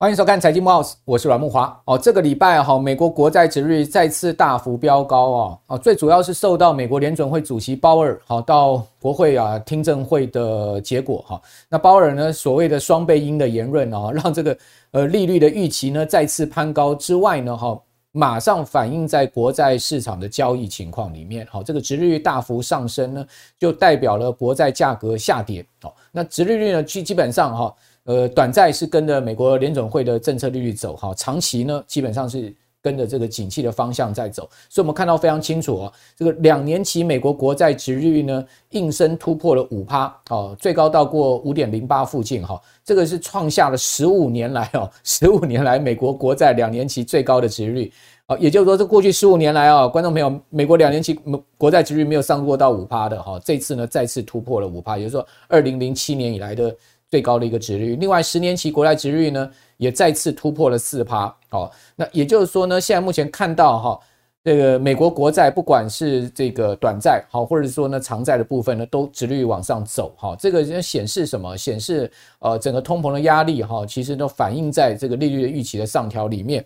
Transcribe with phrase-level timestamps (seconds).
[0.00, 1.76] 欢迎收看财经慕 House，我是阮慕华。
[1.84, 5.58] 哦，这个礼拜哈，美国国债殖率再次大幅飙高啊！
[5.66, 11.42] 啊，最主要是受到美国联准会主席鲍尔好到国会啊听证会的结果哈。
[11.68, 14.56] 那鲍尔呢所谓的双倍鹰的言论啊，让这个
[14.92, 17.76] 呃利率的预期呢再次攀高之外呢哈，
[18.18, 21.46] 马上反映在国债市场的交易情况里面。
[21.46, 23.24] 好，这个值利率大幅上升呢，
[23.56, 25.64] 就代表了国债价格下跌。
[25.80, 27.72] 好，那值利率呢基基本上哈。
[28.02, 47.92] 呃，短债是跟着美国联总会的政策利率走哈，长期呢基本上是跟着这个景气的方向在走，所以我们看到非常清楚哦，这个两年期美国国债殖利率呢应声突破了五趴，哦，最高到过五点零八附近哈，这个是创下了十五年来哦，十五年来美国国债两年期最高的殖利率，
[48.26, 51.18] 啊，也就是说这过去十五年来啊，观众朋友，美国两年期
[51.56, 56.74] 国债殖利率没有上过到五趴的哈，这次呢再次突破了五趴，也就是说二零零七年以来的。
[57.10, 64.00] 最高的一个殖利率，另外十年期国债殖利率呢也再次突破了四趴，哦，那也就是说呢，现在目前看到哈，
[64.44, 71.56] 这个美国国债不管是这个短债好，或者说呢长债的部分呢，都殖率往上走，哈，这个显示什么？
[71.56, 76.62] 显示呃整个通膨的压力哈，其实都反映在这个利率的预期的上调里面。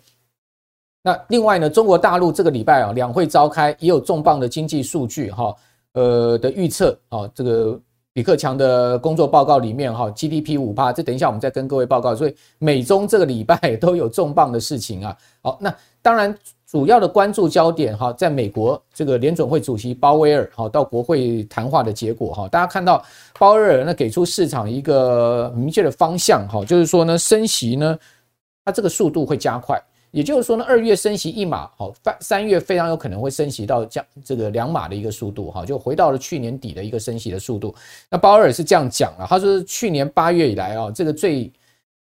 [1.01, 5.55] 那另外呢，中国大陆这个礼拜啊两会召开，也有重磅的经济数据哈，
[5.93, 7.79] 呃的预测啊这个。
[8.13, 12.15] 李克强的工作报告里面，哈，GDP 五趴，这等一下我们再跟各位报告。
[12.15, 15.17] 所以美中这个礼拜 都有重磅的事情啊。
[15.41, 16.35] 好，那当然
[16.67, 23.03] 主要的关注焦点，哈，在美国这个联准会主席鲍威尔，哈，到国会谈话的结果，哈，大家看到
[23.39, 27.97] 鲍威尔呢给出市场一个明确的方向，哈，就是说呢，升息呢，
[28.63, 29.81] 它这个速度会加快。
[30.13, 37.73] 也就是说呢，二月升息一码，好，三月非常有可能会升息到降这个两码的一个速度，哈，就回到了去年底的一个升息的速度。
[38.09, 41.51] 那鲍尔是这样讲了，他说去年八月以来啊，这个最。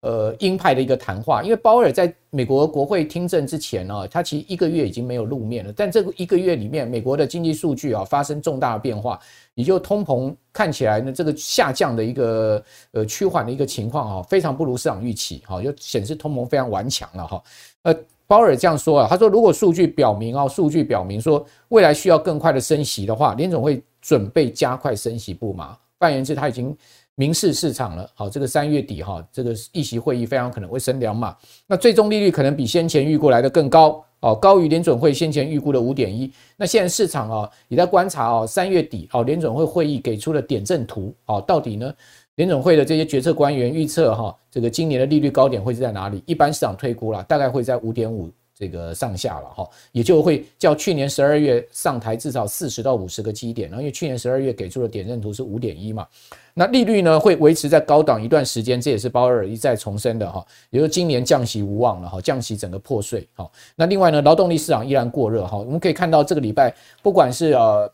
[0.04, 5.72] 呃，鹰派的一个谈话，因为鲍尔在美国国会听证之前呢，他其实一个月已经没有露面了。
[5.72, 9.20] 但这个一个月里面，美国的经济数据啊发生重大的变化，
[9.54, 17.44] 也就通膨看起来呢，这个下降的一个呃趋缓的一个情况啊，非常不如市场预期，哈，就显示通膨非常顽强了哈。
[17.84, 17.96] 呃，
[18.28, 25.78] 鲍尔这样说啊，他说如果数据表明啊，数据表明说未来需要更快的升息的话，联总会准备加快升息步伐。
[26.00, 26.76] 换言之，他已经。
[27.16, 31.36] 明示市场了，好，这个三月底哈，这个议息会议非常可能会升两码，
[31.68, 36.32] 那最终利率可能比先前预估来的更高，哦，高于联准会先前预估的五点一。
[36.56, 41.94] 那现在市场啊也在观察哦，三月底哦，联准会会议给出的点阵图，哦，到底呢，
[42.36, 46.24] 联总会的这些决策官员预测哈，这个今年的利率高点会是在哪里？
[46.26, 48.30] 一般市场推估了，大概会在五点五。
[48.54, 56.06] 这个上下了哈，也就会较去年十二月上台至少四十到五十个基点，然后因为去年十二月给出的点阵图是五点一嘛，
[56.54, 63.50] 那利率呢会维持在高档一段时间，这也是鲍尔一再重申的哈，也就是今年降息无望了哈，降息整个破碎哈。
[63.76, 66.72] 那另外呢，劳动力市场依然过热哈，我们可以看到这个礼拜
[67.02, 67.92] 不管是呃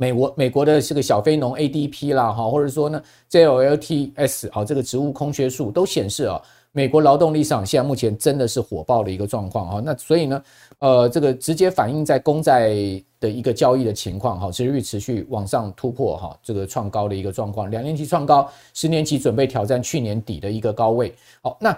[0.00, 6.40] 美国美国的这个小非农 ADP 啦哈，或者说呢 JOLTS 啊这个职务空缺数都显示啊。
[6.72, 10.42] 美国劳动力市场现在目前真的是火爆的一个状况哈，那所以呢，
[10.78, 12.70] 呃，这个直接反映在公债
[13.18, 21.12] 的一个交易的情况哈，殖利率持续往上突破哈，这个创高的一个状况，两年期创高，十年期准备挑战去年底的一个高位。
[21.42, 21.76] 好，那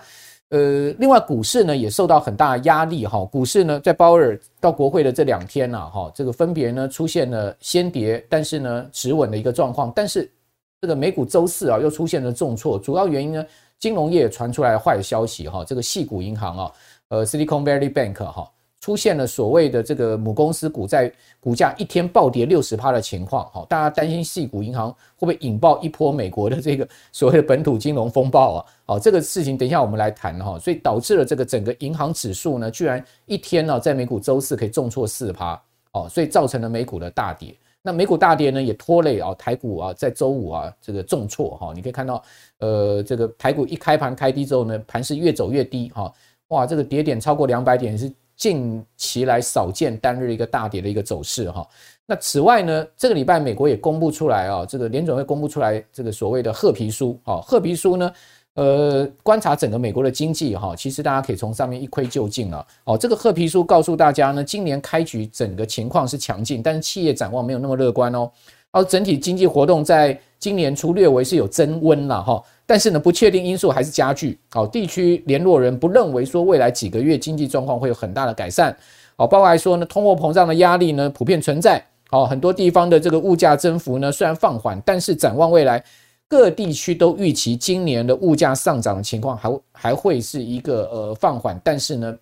[0.52, 10.30] 呃，另外股市呢也受到很大的压力哈，股市呢在鲍尔到国会的这两天呐哈，这个分别呢出现了先跌，但是呢持稳的一个状况，但是
[10.78, 13.44] 这个美股周四啊又出现了重挫，主要原因呢。
[13.78, 16.72] 金融业传出来坏消息哈，这个系股银行啊，
[17.08, 18.48] 呃，Silicon Valley Bank 哈，
[18.82, 28.66] 出现了所谓的这个母公司股债股价一天暴跌六十趴的情况哈，大家担心系股银行会不会引爆一波美国的这个所谓的本土金融风暴啊？
[28.84, 35.62] 好，这个事情等一下我们来谈哈，所以导致了这个整个银行指数呢，居然一天呢在美股周四可以重挫四趴
[35.92, 37.54] 哦，所以造成了美股的大跌。
[37.82, 42.20] 那美股大跌呢，也拖累啊台股啊，在周五啊这个重挫哈，你可以看到，
[42.58, 46.12] 呃，这个台股一开盘开低之后呢，盘势越走越低哈，
[46.48, 51.66] 哇，这个跌点超过两百点是近期来少见单日一个大跌的一个走势哈。
[52.06, 58.12] 那此外呢，这个礼拜美国也公布出来啊，这个联准会公布出来这个所谓的褐皮书啊，褐皮书呢。
[58.54, 62.66] 呃，观察整个美国的经济哈，其实大家可以从上面一窥究竟了。
[62.84, 68.30] 哦，这个褐皮书告诉大家呢，今年开局整个情况是强劲，但是企业展望没有那么乐观哦。
[68.72, 74.38] 而整体经济活动在今年初略微是有增温了哈，但是呢，不确定因素还是加剧。
[74.50, 78.76] 好，地区联络人不认为说未来几个月经济状况会有很大的改善。
[79.14, 81.84] 好，包括来说呢，通货膨胀的压力呢普遍存在。
[82.10, 85.84] 哦，很多地方的这个物价增幅呢虽然放缓，但是展望未来，
[86.26, 92.16] 各地区都预期今年的物价上涨的情况还还会是一个呃放缓，但是呢，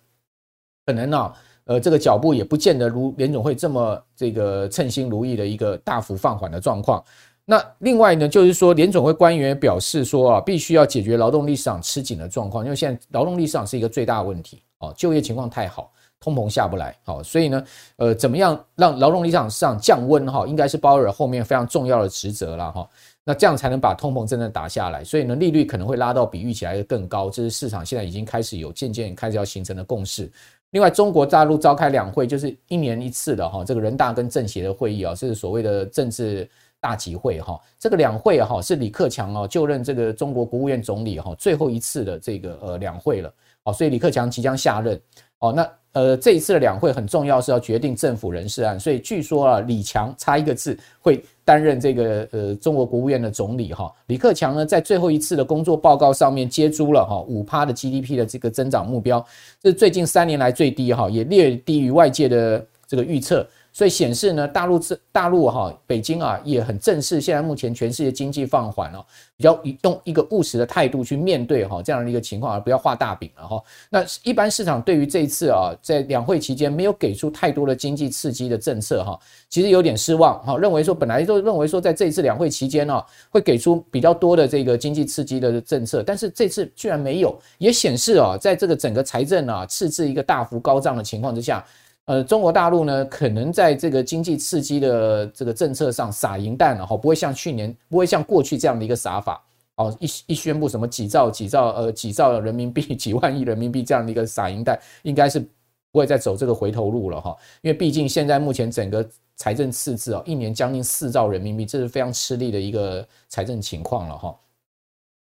[0.85, 1.33] 可能啊。
[1.71, 7.01] 呃，这个脚步也不见得如联总会这么这个称心如意的一个大幅放缓的状况。
[7.45, 15.89] 那另外呢，就是说联总会官员表示说啊，必须要解决劳动力市场吃紧的状况，因为现在劳动力市场是一个最大的问题哦，就业情况太好，
[16.19, 17.63] 通膨下不来，好，所以呢，
[17.95, 22.87] 呃，怎么样让劳动力市场上降温哈，应该是鲍尔后面非常重要的职责了哈。
[23.23, 30.31] 那这样才能把通膨真正打下来，所以呢，利率可能会拉到比预期来的更高，这是市场现在已经开始有渐渐开始要形成的共识。
[30.71, 37.59] 另外，中国大陆召开两会，就是一年一次的哈，这个人大跟政协的会议啊，是所谓的政治大集会哈。
[37.77, 43.33] 这个两会哈是李克强哦就任这个中国国务院总理哈最后一次的这个呃两会了，
[43.63, 44.99] 哦，所以李克强即将下任
[45.41, 45.53] 哦。
[45.53, 51.23] 那呃这一次的两会很重要，是要决定政府人事案，所以据说啊李强差一个字会。
[51.43, 59.25] 担任这个呃中国国务院的总理哈，李克强呢在最后一次的工作报告上面接诸了哈五趴的 GDP 的这个增长目标，
[59.59, 63.45] 这是最近三年来最低哈，也略低于外界的这个预测。
[63.73, 69.05] 所以显示呢，大陆这大陆哈，北京啊也很正视现在目前全世界经济放缓哦，
[69.37, 73.63] 比较用一个务实的态度去面对哈这样的一个情况，而不要画大饼了哈。
[73.89, 79.17] 那一般市场对于这一次啊，在两会期间没有给出太多的经济刺激的政策哈，
[79.49, 91.65] 其实有点失望哈，认为说本来都认为说在这一次两会期间呢，会给出比较多的这个经济刺激的政策，但是这次居然没有，也显示啊，在这个整个财政啊赤字一个大幅高涨的情况之下。
[92.11, 99.41] 呃，中国大陆呢，可能在这个经济刺激的这个政策上撒银弹了哈，不会像去年，不会像过去这样的一个撒法
[99.77, 109.07] 哦，一一宣布什么几兆几兆呃几兆人民币 几万亿人民币这样的一个撒银弹，应该是不会再走这个回头路了哈，因为毕竟现在目前整个
[109.37, 114.35] 财政赤字哦，一年将近四兆人民币，这是非常吃力的一个财政情况了哈。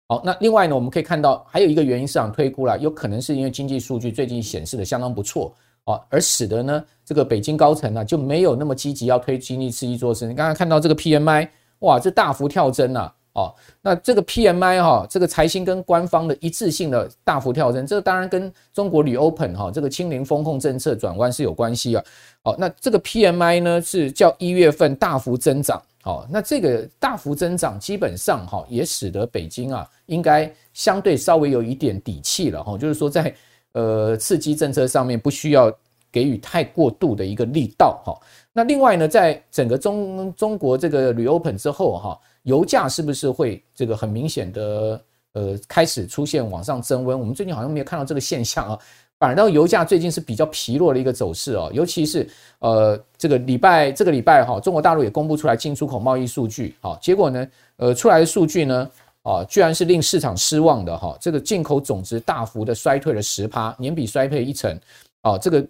[0.09, 5.55] 好，那另外呢，我们可以看到还有一个原因，市场推估了，有可能是因为经济数据最近显示的相当不错。
[5.85, 10.25] 哦，而使得呢，这个北京高层呢就没有那么积极要推经济刺激措施。
[10.25, 11.49] 你刚刚看到这个 PMI，
[11.79, 13.13] 哇，这大幅跳增啊！
[13.33, 22.03] 哦，那这个 PMI 哈，这个财新跟官方的一致性的大幅跳增，这当然跟中国铝 Open 哈这个清零风控政策转弯是有关系啊。
[22.43, 25.81] 哦，那这个 PMI 呢是较一月份大幅增长。
[26.05, 33.35] 哦，那这个大幅增长基本上哈也使得北京啊应该相对稍微有一点底气了哈，就是说在。
[33.73, 35.71] 呃，刺激政策上面不需要
[36.11, 38.15] 给予太过度的一个力道哈。
[38.53, 45.01] 那另外呢，在整个中中国这个 reopen 之后哈，油价是不是会这个很明显的
[45.33, 47.19] 呃开始出现往上增温？
[47.19, 48.79] 我们最近好像没有看到这个现象啊，
[49.17, 51.71] 反而到油价最近是比较疲弱的一个走势哦。
[51.73, 52.29] 尤其是
[52.59, 57.47] 呃这个礼拜这个礼拜哈，中国大陆也公布出来进出口贸易数据啊，结果呢，
[57.77, 58.87] 呃出来的数据呢。
[59.23, 61.17] 啊，居然是令市场失望的哈！
[61.19, 64.77] 这个进口总值大幅的衰退了十趴，年比衰退一成，
[65.21, 65.65] 啊，这个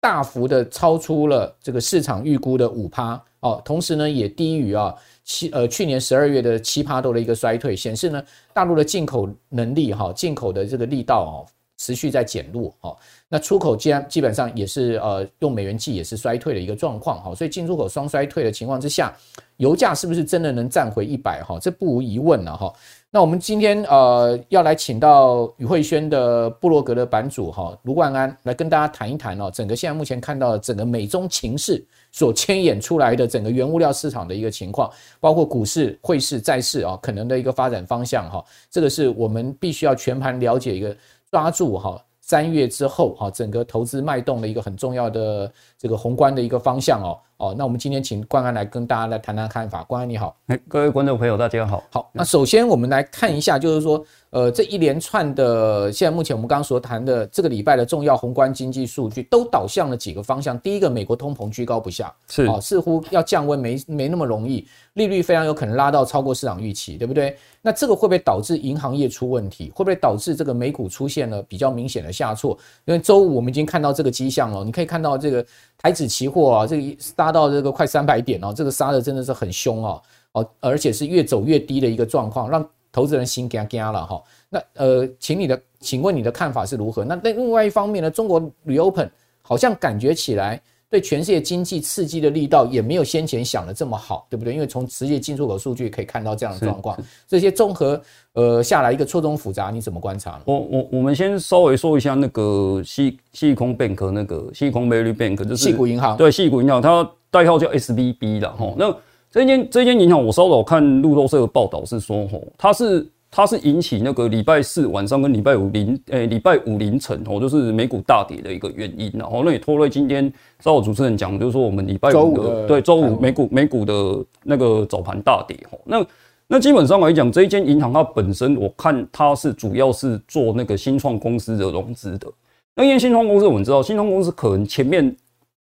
[0.00, 4.94] 大幅的超出了这个市场预估的五趴，哦，同时呢也低于啊
[5.24, 8.22] 七呃去年十二月的七趴多的一个衰退，显示呢
[8.52, 11.48] 大陆的进口能力哈，进口的这个力道哦
[11.78, 12.94] 持续在减弱，哈，
[13.28, 19.14] 那出口既然基本上也是呃用美元计也是衰退的一个状况，哈，所以进出口双衰退的情况之下。
[19.58, 21.42] 油价是不是真的能站回一百？
[21.42, 22.72] 哈，这不无疑问了哈。
[23.10, 34.88] 那我们今天呃要来请到宇慧轩的布洛格的版主哈卢冠安来跟大家谈一谈哦，整个现在目前看到的整个美中情势所牵引出来的整个原物料市场的一个情况，
[35.18, 40.96] 包括股市、汇市、债市啊可能的一个发展方向哈，这个是我们必须要全盘了解一个
[41.32, 42.00] 抓住哈。
[42.28, 49.84] 三月之后，哈，整个投资脉动的一个很重要的这个宏观的一个方向哦，哦，那我们今天请冠安来跟大家来谈谈看法。
[49.84, 51.84] 冠安你好，各位观众朋友大家好。
[51.88, 54.04] 好，那首先我们来看一下，就是说。
[54.30, 60.60] 呃，这一连串的，现在目前我们刚刚所谈的这个礼拜的重要宏观经济数据，都导向了几个方向。
[60.60, 67.38] 第一个，美国通膨居高不下，是啊，似乎要降温没没那么容易，利率非常有可能拉到超过市场预期，对不对？
[67.62, 69.72] 那这个会不会导致银行业出问题？
[69.74, 72.50] 会不会导致这个美股出现了比较明显的下挫？
[72.84, 75.42] 因为周五我们已经看到这个迹象了，你可以看到这个
[75.78, 76.96] 台指期货啊，这个
[77.28, 82.66] 杀到这个快三百点哦，这个杀的真的是很凶哦，哦，而且是越走越低的一个状况，让。
[82.90, 87.04] 投资人心惊惊了哈，那呃，请你的，请问你的看法是如何？
[87.04, 89.08] 那另外一方面呢，中国 reopen
[89.42, 94.54] 好像感觉起来对全世界经济刺激的力道也没有先前想的这么好，对不对？
[94.54, 98.00] 因为从直接进出口数据可以看到这样的状况，这些综合
[98.32, 100.42] 呃下来一个错综复杂，你怎么观察呢？
[100.46, 108.54] 我我我们先稍微说一下那个西西空 bank 那个西空 Valley Bank 就是西谷银行，对西谷银行，它代号叫 SVB 啦。
[108.58, 108.74] 哈。
[108.76, 108.94] 那
[109.30, 119.12] 这间这间银行，我稍早看路透社的报道是说，吼，它是它是引起那个礼拜四晚上跟礼拜五凌，诶，礼拜五凌晨，哦，就是美股大跌的一个原因。
[119.14, 125.54] 然后那也拖累今天稍后主持人讲，就是说我们礼拜五的对周五美股美股的那个早盘大跌。
[125.70, 126.06] 吼，那
[126.46, 132.26] 那基本上来讲，这一间银行它本身，我看它是主要是做那个新创公司的融资的。
[132.74, 135.14] 那因为新创公司，我们知道新创公司可能前面，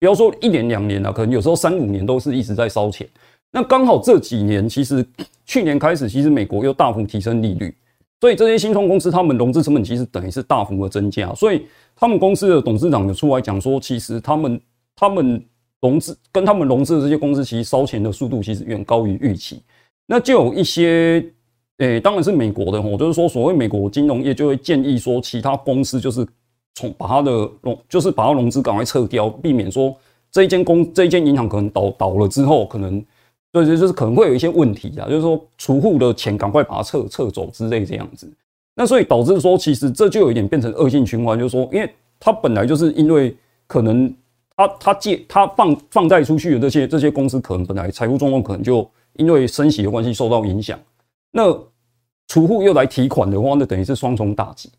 [0.01, 3.09] 不要说一年两年啊，可能有时候三五年都是一直在烧钱。
[3.51, 5.05] 那刚好这几年，其实
[5.47, 7.75] 去年开始，其实美国又大幅提升利率，
[8.21, 14.61] 所以这些新创公司他们融资成本其实等于是大幅的增加，所以他们公司的董事长就出来讲说，其实他们
[14.95, 15.43] 他们
[15.81, 19.63] 融资跟他们融资的这些公司，其实烧钱的速度其实远高于预期。
[20.07, 21.25] 那就有一些，
[21.79, 26.27] 诶、欸，当然是美国的吼，就是说所谓美国金融业就会建议说，其他公司就是
[26.75, 27.31] 从把它的
[27.63, 29.97] 融，就是把它融资赶快撤掉，避免说
[30.31, 33.05] 这一间公这一间银行可能倒倒了之后可能。
[33.51, 38.31] 对，就就是可能会有一些问题啊，就是说储户的钱赶快把它撤撤走之类这样子，
[38.75, 43.35] 那所以导致说其实这就有一点变成恶性循环，就是说，因为它本来就是因为
[43.67, 44.15] 可能
[44.55, 50.79] 它它借它放放贷出去的这些这些公司，可能本来财务状况可能就因为升息的关系受到影响，
[51.33, 51.51] 那
[52.27, 54.71] 储户又来提款的话，那等于是双重打击。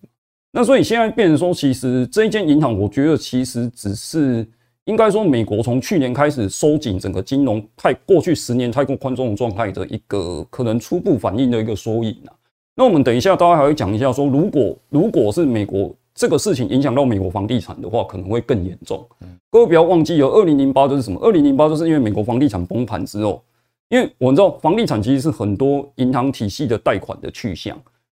[0.51, 4.47] 那所以现在变成说，其实这一间银行，我觉得其实只是。
[4.85, 12.33] 应该说，美国从去年开始收紧整个金融太过去十年太过宽松的状态的一个可能初步反应的一个缩影啊。
[12.73, 19.07] 那我们等一下大家还会讲一下，说如果如果是美国这个事情影响到美国房地产的话，可能会更严重。
[19.51, 21.19] 各位不要忘记，有二零零八就是什么？
[21.21, 23.43] 二零零八就是因为美国房地产崩盘之后，
[23.89, 27.79] 因为我们知道房地产其实是很多银行体系的贷款的去向。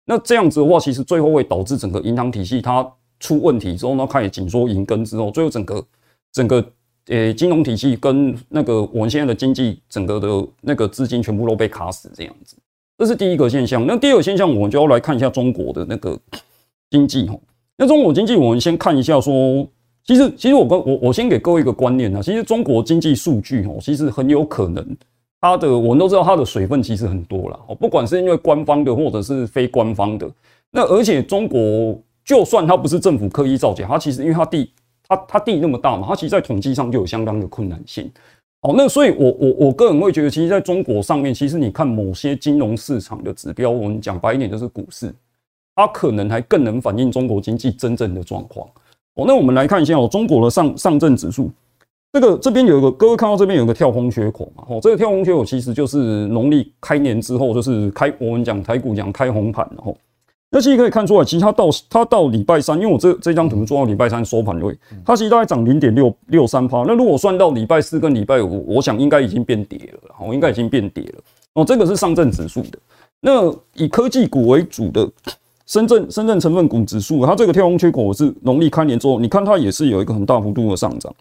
[0.10, 2.84] 那这样子的话，其实最后会导致整个银行体系它
[3.20, 5.86] 出问题之后，那开始紧缩银根之后，最后整个。
[6.32, 6.64] 整个
[7.08, 12.56] 呃、金融体系跟那个我们现在的经济整个的那个资金全部都被卡死这样子，
[13.00, 13.84] 这是第一个现象。
[13.88, 16.16] 那第二个现象，我们就要来看一下中国的那个
[16.92, 17.36] 经济哈。
[17.78, 19.68] 那中国经济，我们先看一下说，
[20.04, 24.96] 其实其实我跟我我先给各位一个观念啊，其实中国经济数据哦，其实很有可能
[25.42, 30.30] 它的我们都知道它的水分其实很多了哦，不管是因为官方的或者是非官方的。
[30.72, 34.72] 那而且中国就算它不是政府刻意造假，它其实因为它地。
[35.12, 38.08] 它它地那么大嘛，它其实，在统计上就有相当的困难性。
[38.62, 45.12] 好，那所以我，我我我个人会觉得，其实，在中国上面，其实你看某些金融市场的指标，我们讲白一点，就是股市，
[45.74, 48.68] 它可能还更能反映中国经济真正的状况。
[49.16, 51.50] 哦，那我们来看一下哦，中国的上上证指数，
[52.12, 54.64] 这个这边有一个，各位看到这边有一个跳空缺口嘛？
[54.68, 59.96] 哦，这个跳空缺口其实就是农历开年之后，就是开我们讲台股讲开红盘，然后。
[60.52, 64.76] 那其实可以看出来，其实它到它到礼拜三，因为我这这张图做到礼拜三收盘位，
[65.06, 66.84] 它其实大概涨零点六六三趴。
[66.88, 71.22] 那如果算到礼拜四跟礼拜五，我想应该已经变跌了，我应该已经变跌了。
[71.54, 72.80] 哦，这个是上证指数的。
[73.22, 75.08] 那以科技股为主的
[75.68, 81.14] 深圳深圳成分股指数，它这个跳空缺口是农历开年之后，你看它也是有一个很大幅度的上涨，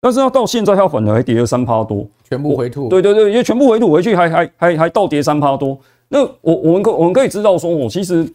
[0.00, 2.88] 但是它到现在它反而还跌了三趴多，全部回吐。
[2.88, 5.78] 对对对，因为全部回吐回去还还还还倒跌三趴多。
[6.08, 8.28] 那我我们可我们可以知道说，我其实。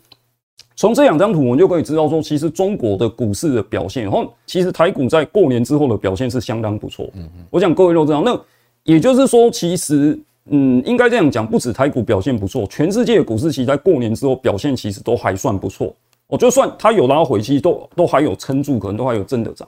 [0.76, 7.06] 从这两张图，我们就可以知道说，其实中国的股市的表现，然后其实台股在过年之后的表现是相当不错。
[7.14, 8.24] 嗯嗯，我想各位都知道。
[8.26, 8.38] 那
[8.84, 15.94] 也就是说，其实，嗯，应该这样讲，不止台股表现不错，全世界的股市其实在过年之后表现其实都还算不错。
[16.26, 19.68] 我，就算它有拉回，其实都都还有撑住，可能都还有真的涨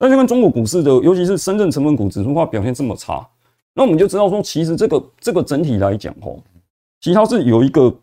[0.00, 0.06] 幅。
[0.06, 3.24] 但是跟中国股市的，尤其是深圳成分股指数，化表现这么差，
[3.74, 6.40] 那我们就知道说，其实这个这个整体来讲，吼，
[7.00, 7.94] 其实它是有一个。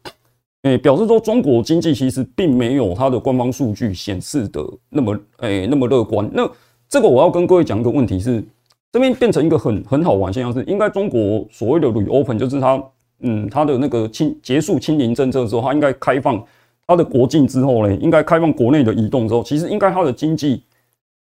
[0.63, 6.27] 诶，表示说中国经济其实并没有它的官方数据显示的那么诶那么乐观。
[6.33, 6.49] 那
[6.89, 8.43] 这个我要跟各位讲一个问题是，
[8.91, 12.83] 这边变成一个很很好玩现象是，应该中国所谓的 reopen 就是它
[13.19, 16.43] 嗯它的那个清结束清零政策之后，它应该开放
[16.87, 20.63] 它的国境之后呢，应该开放国内的移动之后，其实应该它的经济，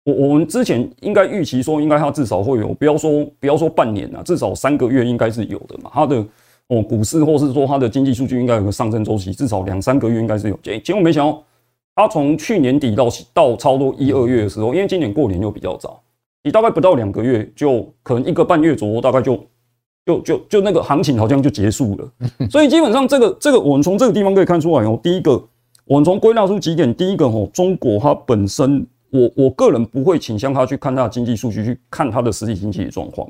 [0.04, 6.26] 我我们之前应该预期说，应该它至少会有不要说不要说半年啊，至少三个月应该是有的嘛，它的。
[6.72, 10.60] 哦，股市或是说它的经济数据应该有个上升周期，至少两三个月应该是有。
[10.62, 11.44] 结结果没想到，
[11.96, 16.00] 它从去年底到到差不多一二月的时候，因为今年过年又比较早，
[16.44, 19.44] 你大概不到两个月，就可能一个半月左右，大概就
[20.06, 22.12] 就就就那个行情好像就结束了。
[22.52, 25.44] 所以基本上这个这个我们从这个地方可以看出来哦，第一个
[25.86, 33.30] 我们从归纳出几点，第一个哦，中国它本身，我我个人不会倾向他去看他的经济数据，去看他的实体经济的状况。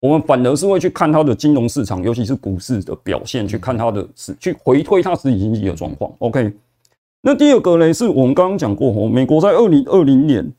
[0.00, 6.12] 我们反而是会去看它的金融市场，尤其是股市的表现，去看它的实，去回推它实体经济的状况。
[6.18, 6.52] OK，
[7.20, 10.52] 那第二个呢，是我们刚刚讲过，吼，美国在二零二零年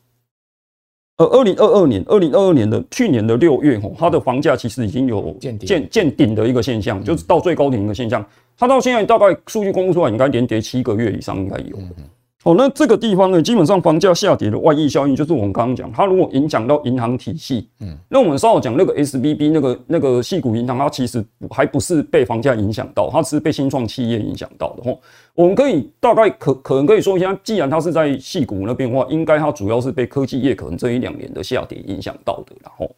[1.17, 8.25] 呃，二零二二年，二零二二年的去年的六月，它的房价其实已经有见见见顶的一个现象，嗯、就是到最高点的一个现象。
[8.57, 11.77] 它到现在大概数据公布出来，应该连跌七个月以上，应该有。
[12.45, 24.83] 嗯哦，那这个地方呢，基本上房价下跌的外溢效应，就是我们刚刚讲，它如果影响到银行体系，嗯，那我们稍后讲那个 S B B 那个那个矽谷银行，它其实还不是被房价影响到，它是被新创企业影响到的。
[24.83, 24.99] 吼，
[25.35, 32.53] 我们可以大概可可能可以说一下，既然它是在矽谷那边的话，应该它主要是被科技业可能这一两年的下跌影响到的。
[32.61, 32.93] 然后，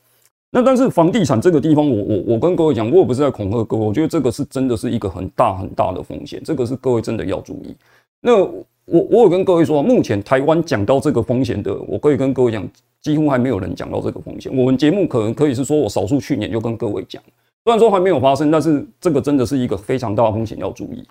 [0.49, 7.75] 那但是房地产这个地方我，我我我跟各位讲，我也不是在恐吓各位，我觉得这个是真的是一个很大很大的风险，这个是各位真的要注意。
[8.21, 8.47] 那
[8.85, 12.67] 我我有跟各位说，目前台湾讲到这个风险的，我可以跟各位讲，
[13.01, 14.55] 几乎还没有人讲到这个风险。
[14.55, 17.21] 我们节目可能可以是说我少数去年就跟各位讲，
[17.63, 21.03] 虽然说还没有发生，但是这个真的是一个非常大的风险要注意。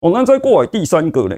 [0.00, 1.36] 哦，那再过来第三个呢，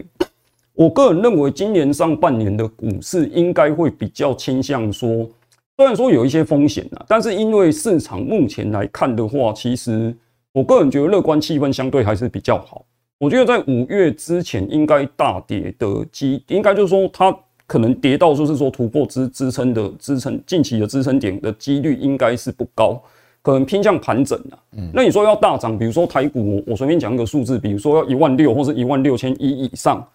[0.74, 5.28] 我个人认为今年上半年的股市应该会比较倾向说，
[5.76, 10.16] 虽然说有一些风险啊，但是因为市场目前来看的话，其实
[10.52, 12.84] 我个人觉得乐观气氛相对还是比较好。
[13.18, 17.34] 我觉得在五月之前应该大跌的机，应该就是说它
[17.66, 23.00] 可能跌到就是说突破支支撑的支撑近期的支撑点的几率应该是不高，
[23.40, 24.58] 可能偏向盘整啊。
[24.76, 30.06] 嗯，那你说要大涨，比如说台股，我随便讲一个数字，比如说要一万六或是一万六千一以上，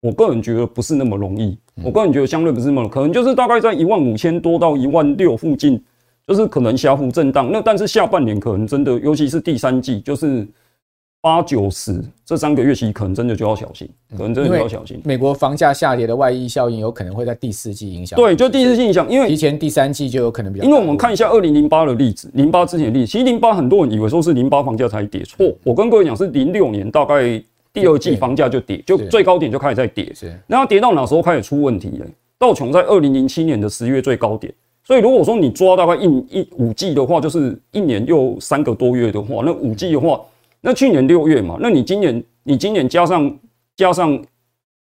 [0.00, 1.56] 我个人觉得不是那么容易。
[1.84, 5.82] 我个人觉得相对不是那么，可能就是大概在一万五千多到一万六附近，
[6.26, 7.50] 就是可能小幅震荡。
[7.50, 10.46] 那但是下半年可能真的，尤其是第三季，就是。
[11.20, 15.00] 八九十这三个月期可能真的就要小心，可能真的就要小心。
[15.04, 18.16] 美国房价下跌的外溢效应有可能会在第四季影响。
[18.16, 20.64] 对，就第四季影响，因为提前第三季就有可能比较。
[20.64, 25.52] 因为我们看一下二零零八的例子，零八之前的例子，其实零八很多人以为说是零八房价才跌，错。
[25.64, 30.12] 我跟各位讲是零六年大概第二季房价就跌，就最高点就开始在跌。
[30.14, 32.06] 是，那它跌到哪时候开始出问题了？
[32.38, 40.20] 道琼在二零零七年的十月最高点，所以如果说你抓大概一一五季的话，就是一年又三个多月的话，那五季的话。
[40.60, 43.38] 那去年六月嘛，那你今年你今年加上
[43.76, 44.20] 加上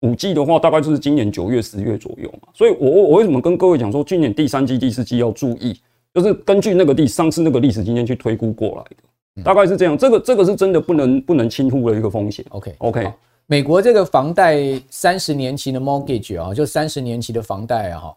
[0.01, 2.49] 五 G 的话，大概就是今年九月十月左右嘛。
[2.53, 5.79] 所以我我为什么跟各位讲说，去年第三季第四季要注意，
[6.13, 9.97] 就是根据那个第上次那个历史经验去推估过来的，大概是这样。
[9.97, 12.45] 这个这个是真的不能不能轻忽的一个风险。
[12.51, 13.13] OK OK，
[13.47, 14.59] 美国这个房贷
[14.91, 18.17] 三十年期的 mortgage 啊，就三十年期的房贷啊，哈，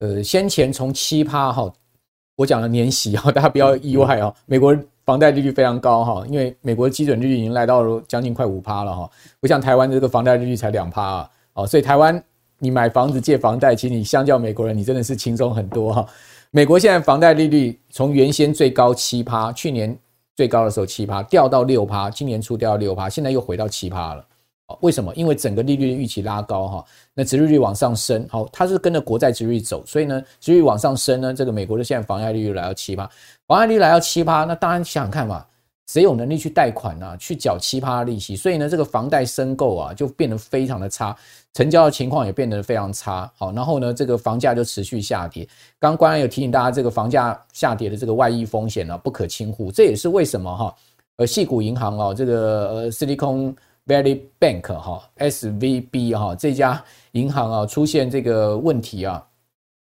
[0.00, 1.72] 呃，先前从七趴哈，
[2.34, 4.76] 我讲了年息啊，大家不要意外啊，美国。
[5.06, 9.08] 房贷利率非常高哈，因为美国的基准利率已经来到了将近快五趴了哈，
[9.40, 12.20] 不像台湾这个房贷利率才两趴啊，哦，所以台湾
[12.58, 16.04] 你买房子借房贷，其实你相较美国人，你真的是轻松很多哈。
[16.50, 19.96] 美国现在房贷利率从原先最高七趴，去年
[20.34, 24.24] 最高的时候七趴，掉到六趴，今年初掉到六趴，现在又回到七趴了。
[24.80, 25.14] 为什么？
[25.14, 33.08] 因为整个利率的预期拉高哈，那殖利率往上升，好，它是跟着国债殖利率走，所以呢，殖利率往上升呢，这个美国的现在房贷利率来到七八，
[33.46, 35.46] 房贷利率来到七八，那当然想想看嘛，
[35.86, 38.34] 谁有能力去贷款啊，去缴七趴利息？
[38.34, 41.16] 所以呢，这个房贷申购啊，就变得非常的差，
[41.54, 45.44] 成交的情况也变得非常差，好，然后呢，这个房价就持续下跌。
[45.78, 50.74] 刚刚关有提醒大家，这个房价下跌的这个外溢风险呢，不可轻忽，这也是为什么哈，
[51.18, 53.54] 呃，矽谷银行哦，这个呃，Silicon
[53.86, 59.24] Valley Bank 哈，SVB 哈，这家银行啊出现这个问题啊，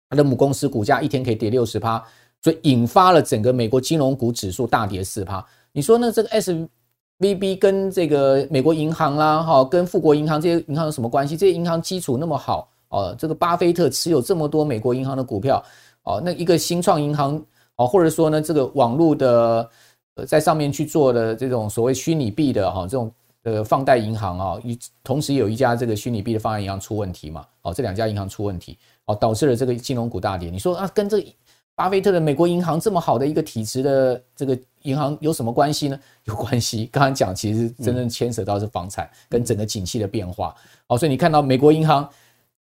[0.10, 2.04] 它的母公司股价一天可以跌六十趴，
[2.42, 5.46] 所以引发了整个美国金融股指数大跌四趴。
[5.72, 6.12] 你说呢？
[6.12, 11.38] 这个 SVB 跟这个美国银行啦，哈，跟富国银行这些银行有什么关系？
[11.38, 15.64] 这些银行基础那么好哦，这个巴菲特持有这么多美国银行的股票
[16.04, 17.42] 哦，那一个新创银行
[17.78, 19.70] 哦，或者说呢，这个网络的
[20.16, 23.10] 呃在上面去做的这种所谓虚拟币的哈这种。
[23.44, 27.46] 呃，放贷银行啊，一同时有一家这个虚拟币的放贷银行出问题嘛？
[27.62, 30.50] 哦，这两家银行出问题，哦，导致了这个金融股大跌。
[30.50, 31.22] 你说啊，跟这
[31.76, 36.00] 巴菲特的美国银行这么好的一个体制的这个银行有什么关系呢？
[36.24, 36.88] 有关系。
[36.92, 40.56] 刚刚讲，其实真正牵扯到是房产跟整个景气的变化。
[40.88, 42.08] 哦，所以你看到美国银行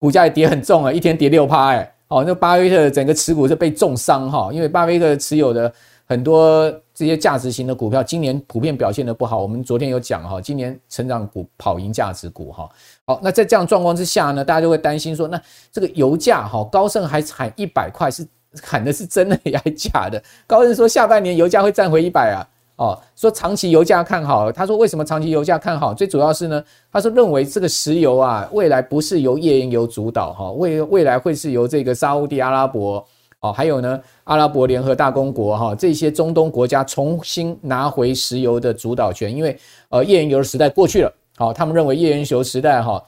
[0.01, 5.73] 股价也跌很重啊，一天跌六趴，哎，哦，那巴菲特整个持股是被重伤哈，因为巴菲特持有的。
[6.05, 12.69] 很多这些价值型的股票今年普遍表现得不好，我们昨天有讲哈，今年成长股跑赢价值股哈。
[13.07, 15.41] 好，那在这样状况之下呢，大家就会担心说，那
[15.73, 18.27] 这个油价哈，高盛还喊一百块，是
[18.63, 20.23] 喊的是真的还是假的？
[20.47, 22.45] 高盛说下半年油价会站回一百啊，
[22.77, 24.53] 哦，说长期油价看好。
[24.53, 25.95] 他说为什么长期油价看好？
[25.95, 33.03] 最主要是呢，他说认为这个石油啊，未来不是由页岩油主导哈，未未来会是由这个沙乌地阿拉伯。
[33.43, 43.05] 哦，还有呢，阿拉伯联合大公国哈，这些中东国家重新拿回石油的主导权，因为呃页岩油的时代过去了，好，他们认为页岩油时代哈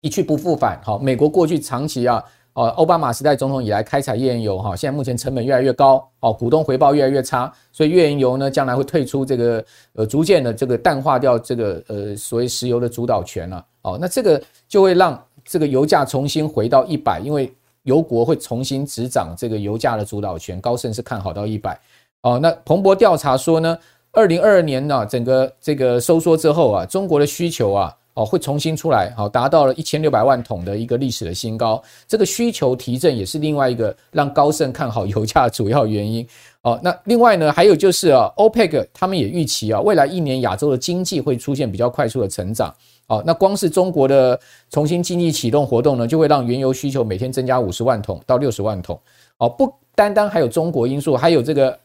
[0.00, 2.20] 一去不复返，好，美国过去长期啊
[2.54, 20.60] 哦，奥巴马时代总统以来开采页岩油哈，现在目前成本越来越高哦，股东回报越来越差，所以页岩油呢将来会退出这个呃，逐渐的这个淡化掉这个呃所谓石油的主导权了哦，那这个就会让这个油价重新回到一百，因为油国会重新执掌这个油价的主导权。
[20.60, 21.80] 高盛是看好到一百
[22.20, 23.78] 哦，那彭博调查说呢，
[24.12, 27.96] 二零二二年呢整个这个收缩之后啊，中国的需求啊。
[28.16, 31.82] 哦，会重新出来，好，达到了一千六百万桶的一个历史的新高。
[32.06, 36.24] 这个需求提振也是另外一个让高盛看好油价的主要原因。
[36.62, 42.72] 哦，那另外呢，还有就是啊，OPEC 他们也预期啊，未来一年亚洲的经济会出现比较快速的成长。
[43.06, 44.38] 哦，那光是中国的
[44.70, 48.98] 重新经济启动活动呢，就会让原油需求每天增加五十万桶到六十万桶。
[49.38, 51.78] 哦，不单单还有中国因素，还有这个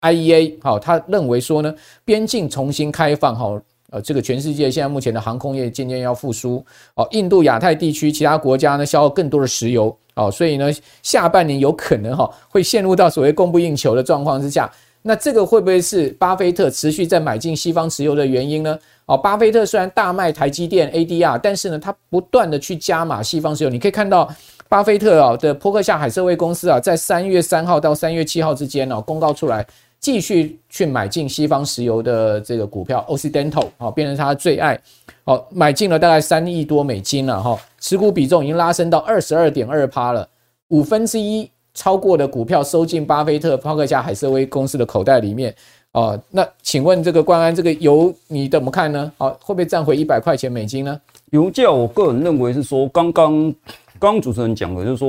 [0.00, 3.60] IEA，好，他认为说呢，边境重新开放，好。
[3.90, 6.64] 呃，这个全世界现在目前的航空业渐渐要复苏
[6.96, 10.68] 哦，印度亚太地区其他国家呢消耗更多的石油哦，所以呢
[11.04, 14.68] 下半年有可能哈会陷入到所谓供不应求的状况之下，
[15.02, 18.76] 那这个会不会是巴菲特持续在买进西方石油的原因呢？
[19.06, 24.28] 哦，巴菲特虽然大卖台积电 ADR，但是呢他不断的去加码西方石油，你可以看到
[24.68, 29.66] 巴菲特啊的波克夏海瑟威公司啊，在三月三号到三月七号之间呢公告出来。
[30.00, 34.78] 继续去买进西方石油的这个股票，Occidental 好，变成他的最爱，
[35.24, 40.28] 好，买进了大概三亿多美金了哈，持股比重已经拉升到二十二点二趴了，
[40.68, 45.54] 五分之一超过的股票收进巴菲特、波克夏、海瑟威公司的口袋里面
[45.94, 46.20] 哦。
[46.30, 49.10] 那请问这个冠安，这个油你怎么看呢？
[49.16, 51.00] 好，会不会站回一百块钱美金呢？
[51.30, 53.52] 油价，我个人认为是说，刚刚
[53.98, 55.08] 刚主持人讲的，就是说，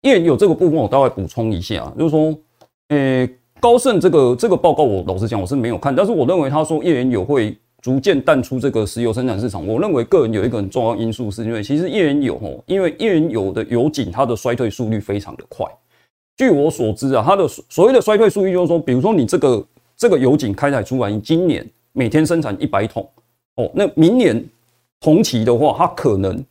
[0.00, 2.34] 页岩油这个部分，我大概补充一下，就是说，
[2.88, 3.28] 诶、
[3.60, 9.66] 高盛这个这个报告，我老实讲我是没有看，但是我认为他说页岩油会逐渐淡出这个石油生产市场。
[9.66, 15.66] 我认为个人有一个很重要因素，是因为其实页岩油哦，因为页岩油的油井它的衰退速率非常的快。
[16.36, 19.64] 据我所知啊，它的所谓的衰退速率就是说，比如说你这个
[19.96, 23.08] 这个油井开采出来，你今年每天生产一百桶
[23.56, 24.44] 哦，那明年
[25.00, 26.44] 同期的话，它可能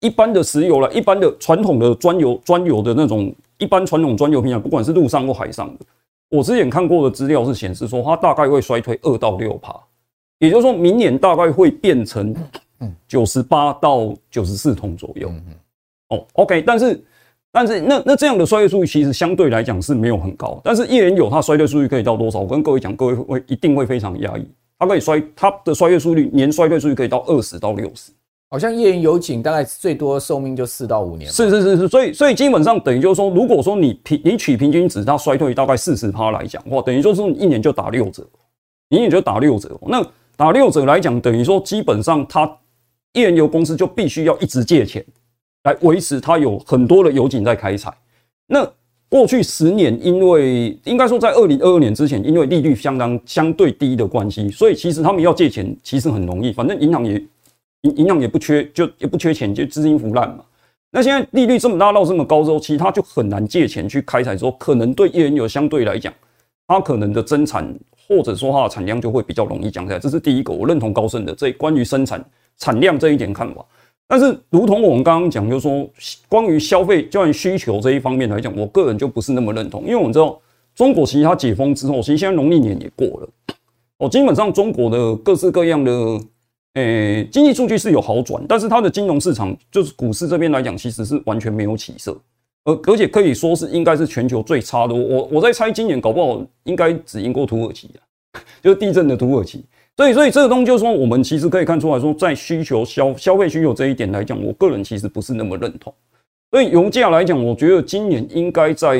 [0.00, 5.84] 一般的石油了，一般的传统的专油专油的那种一般传统专油平台，不管是陆上或海上的。
[6.28, 9.74] 我之前看过的资料是显示说，它大概会衰退二到六趴，
[10.38, 12.34] 也就是说明年大概会变成
[13.06, 15.30] 九十八到九十四桶左右。
[16.08, 17.02] 哦，OK，但是
[17.52, 22.40] 但是那那这样的衰退速率其实相对来讲是没有很高，但是页岩油它衰退速率可以到多少？
[22.40, 24.46] 我跟各位讲，各位会一定会非常压抑，
[24.78, 28.10] 它可以衰它的衰退速率年衰退速率可以到二十到六十。
[28.50, 31.30] 好像页岩油井大概最多寿命就四到五年。
[31.30, 38.22] 是是是是，所以所以基本上等于就是说，如果说你平你取平均值，它衰退大概四十趴来讲，哇，等于就是你一年就打六折，
[38.90, 39.70] 一年就打六折。
[39.86, 40.04] 那
[40.36, 42.44] 打六折来讲，等于说基本上它
[43.14, 45.02] 页岩油公司就必须要一直借钱
[45.64, 47.92] 来维持它有很多的油井在开采。
[48.46, 48.68] 那
[49.08, 57.22] 过去十年，因为应该说在二零二二年之前，因为利率相当相对低的关系，所以其实他们要借钱其实很容易，反正银行也。
[57.82, 60.44] 银银行也不缺，就也不缺钱，就资金腐烂嘛。
[60.92, 66.14] 那现在利率这么大到这么高之后，其实它就很难借钱去开采，说可能对页岩油相对来讲，
[66.68, 67.68] 它可能的增产
[68.06, 69.98] 或者说它的产量就会比较容易降下来。
[69.98, 72.24] 这是第一个，我认同高盛的这关于生产
[72.56, 73.66] 产量这一点看法。
[74.12, 75.88] 但是，如同我们刚刚讲，就是说
[76.28, 80.38] 关于消费、关于需求这一方面来讲，我个人就不是那么认同，因为我们知道
[80.74, 83.28] 中国其实它解封之后，其实现在农历年也过了，
[83.96, 86.20] 哦，基本上中国的各式各样的。
[86.74, 92.18] 诶、经济数据是有好转，但是它的金融市场，就是股市这边来讲，其实是完全没有起色，
[92.64, 94.94] 而而且可以说是应该是全球最差的。
[94.94, 99.64] 我我在猜，今年搞不好应该只赢过土耳其啊，就是地震的土耳其。
[99.96, 105.92] 所以，所以这个东西就是说，我们其实可以看出来说，在需求消消费需求这一点来讲，我个人其实不是那么认同。
[106.50, 108.96] 所以油价来讲，我觉得今年应该在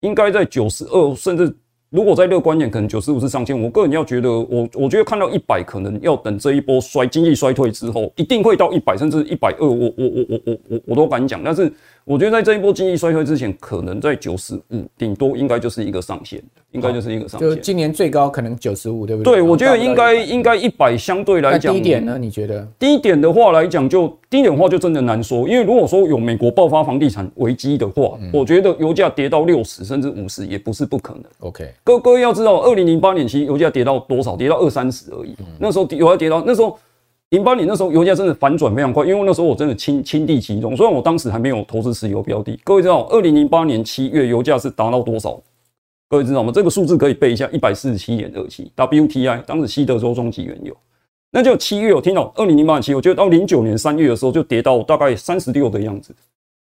[0.00, 1.54] 应该在九十二，甚至。
[1.90, 3.56] 如果在乐观点，可能九十五是上限。
[3.56, 9.64] 我个人要觉得，我我觉得看到一百，可能要等这一波衰经济衰退之后，一定会到一百，甚至一百二。
[9.64, 11.72] 我我我我我我我都敢讲，但是。
[12.04, 16.38] 我觉得在这一波经济衰退之前，可能在九十五，顶多应该就是一个上限，
[16.72, 17.48] 应该就是一个上限。
[17.48, 19.36] 就今年最高可能九十五，对不对？
[19.36, 21.72] 对，我觉得应该应该一百，相对来讲。
[21.72, 22.18] 低点呢？
[22.18, 22.68] 你觉得？
[22.78, 31.24] 低点的话来讲，就低点的话就真的难说，因为如果说有美国爆发房地产危机的话，嗯、我觉得油价跌到六十甚至五十也不是不可能。
[31.40, 34.36] OK，各各位要知道，二零零八年其实油价跌到多少？
[34.36, 35.34] 跌到二三十而已。
[35.38, 36.78] 嗯、那时候油价跌到那时候。
[37.34, 40.76] 零八年那时候油价真的反转非常快，因为那时候我真的亲亲地其中。
[40.76, 45.40] 虽然我当时还没有投资石油标的，各位知道，二零零八年七月油价是达到多少？
[46.08, 46.52] 各位知道吗？
[46.54, 50.76] 这个数字可以背一下：一百四十七点二七 WTI，当时西德州中级原油。
[51.32, 56.14] 那就七月我听到二零零八年七月，我觉得到零九年三月的时候就跌到大概三十六的样子。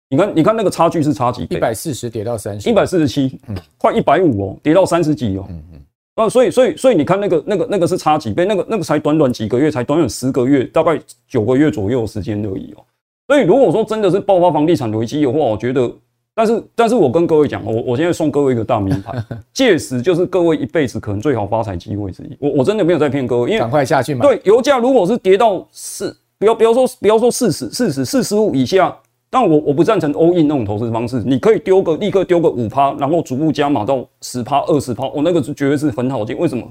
[0.10, 1.58] 你看，你看那个差距是差几倍？
[1.58, 3.40] 一百四十跌到三十，一百四十七，
[3.78, 5.46] 快一百五哦，跌到三十几哦。
[5.50, 5.82] 嗯嗯。
[6.18, 8.46] 那所以，所以，所以你看那个、那个、那个是差几倍？
[8.46, 10.98] 那个、那个才短短几个月，才短短十个月，大概
[11.28, 12.84] 九个月左右的时间而已哦。
[13.28, 15.92] 所以，如果说真的是爆发房地产危机的话，我觉得，
[16.34, 19.14] 但是，但是我跟各位讲，我我现在送各位一个大名牌，
[19.52, 22.38] 届时就是各位一辈子可能最好发财机会之一。
[22.40, 24.26] 我我真的没有在骗各位，因为赶快下去买。
[24.26, 28.96] 对，油价如果是跌到四，不要不要说不要说四十、四十、四十五以下。
[29.36, 36.34] 但我我不赞成 all in 那种投资方式，你可以丢个立刻丢个五趴，然后逐步加码到十趴、二十趴，我那个是绝对是很好的。
[36.36, 36.64] 为什么？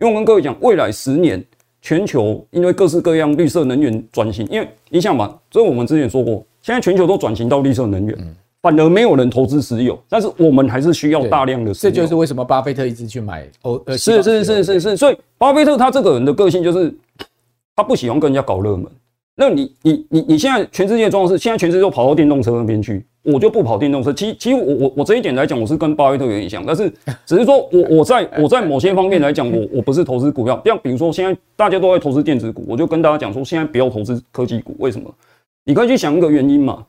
[0.00, 1.40] 因为我跟各位讲，未来十年
[1.80, 11.92] 全球因为各式各样绿色能源转型，因为你想嘛，这我们之前说过，现在全球都转型到绿色能源，嗯、反而没有人投资石油，但是我们还是需要大量的石油。
[11.92, 16.92] 这就是为什么巴菲特一直去买欧呃，是是是是是，所以巴菲特他这个人的个性就是
[17.76, 18.90] 他不喜欢跟人家搞热门。
[19.40, 24.12] 那你你你你现在全世界状况是，现在全世界都跑到电动车那边去，我就不跑电动车。
[24.12, 26.92] 其其实我我我这一点来讲，我是跟巴菲特有点像，但是
[27.24, 30.60] 只是说我我在我在某些方面来讲，我我不是投资股票。
[30.64, 34.74] 像比如说现在大家都在投资电子股，我就跟大家讲说，现在不要投资科技股。
[34.80, 35.08] 为什么？
[35.64, 36.84] 你可以去想一个原因嘛。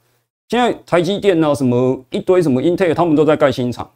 [0.47, 3.87] 现在台积电啊，什么一堆什么 Intel，他们都在盖新厂。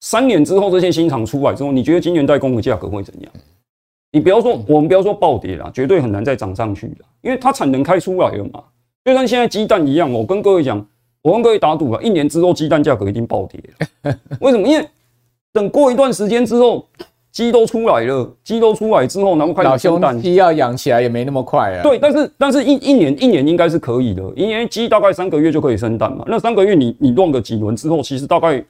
[0.00, 3.30] 三年之后这些新厂出来之后，你觉得晶圆代工的价格会怎样？
[4.10, 8.62] 你不要说，我们不要说暴跌啦，绝对很难再涨上去的，因为它产能开出来了嘛。
[9.04, 10.84] 就像现在鸡蛋一样，我跟各位讲，
[11.22, 13.62] 我跟各位打赌了，一年之后鸡蛋价格一定暴跌。
[14.40, 14.66] 为什么？
[14.66, 14.88] 因为
[15.52, 16.86] 等过一段时间之后，
[17.30, 21.82] 鸡都出来了，鸡都出来之后，然后开始生蛋，鸡要养起来也没那么快啊。
[21.82, 26.24] 对，但是但是一一年一年应该是可以的，因为鸡大概三个月就可以生蛋嘛。
[26.26, 28.64] 那三个月你你乱个几轮之后，其实大概。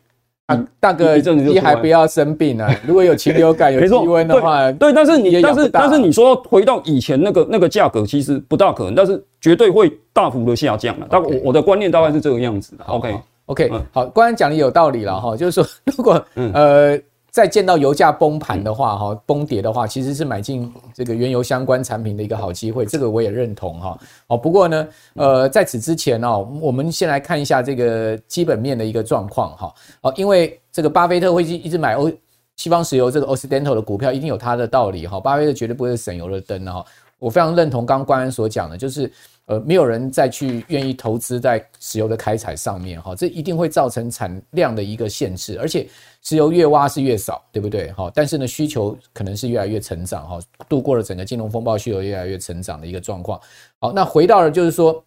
[0.49, 2.75] 啊，大哥，你还不要生病啊！
[2.87, 11.07] 如果有禽流感、有低温的话，对，但是你，但是，但是你说回到以前那个那个价格，其实不大可能，但是绝对会大幅的下降了。
[11.11, 12.85] 但我我的观念大概是这个样子的。
[12.87, 16.99] OK，OK，好，官员讲的有道理了哈，就是说， 如果呃。
[17.39, 23.97] 再见到油价崩盘的话，哈，崩跌的话，其实是买进这个原油相关产品的一个好机会，这个我也认同哈。
[24.27, 29.73] 哦，不过呢，呃，在此之前哦，我们先来看一下这个基本面的一个状况哈。
[30.01, 32.11] 哦，因为这个巴菲特会一直买欧
[32.57, 35.21] 西方石油这个 Occidental 的股票，一定有它的道理哈。
[35.21, 36.85] 巴菲特绝对不会省油的灯哈。
[37.21, 39.09] 我非常认同刚刚官员所讲的，就是。
[39.49, 45.89] 呃，没有人再去愿意投资在石油的开采上面，哈，这一定会造成产量的一个限制，而且
[46.21, 47.91] 石油越挖是越少，对不对？
[47.93, 53.41] 哈，但是呢，需求可能是越来越成长，哈，度过了整个金融风暴，需求越来越成长的一个状况。
[53.81, 55.03] 好，那回到了就是说，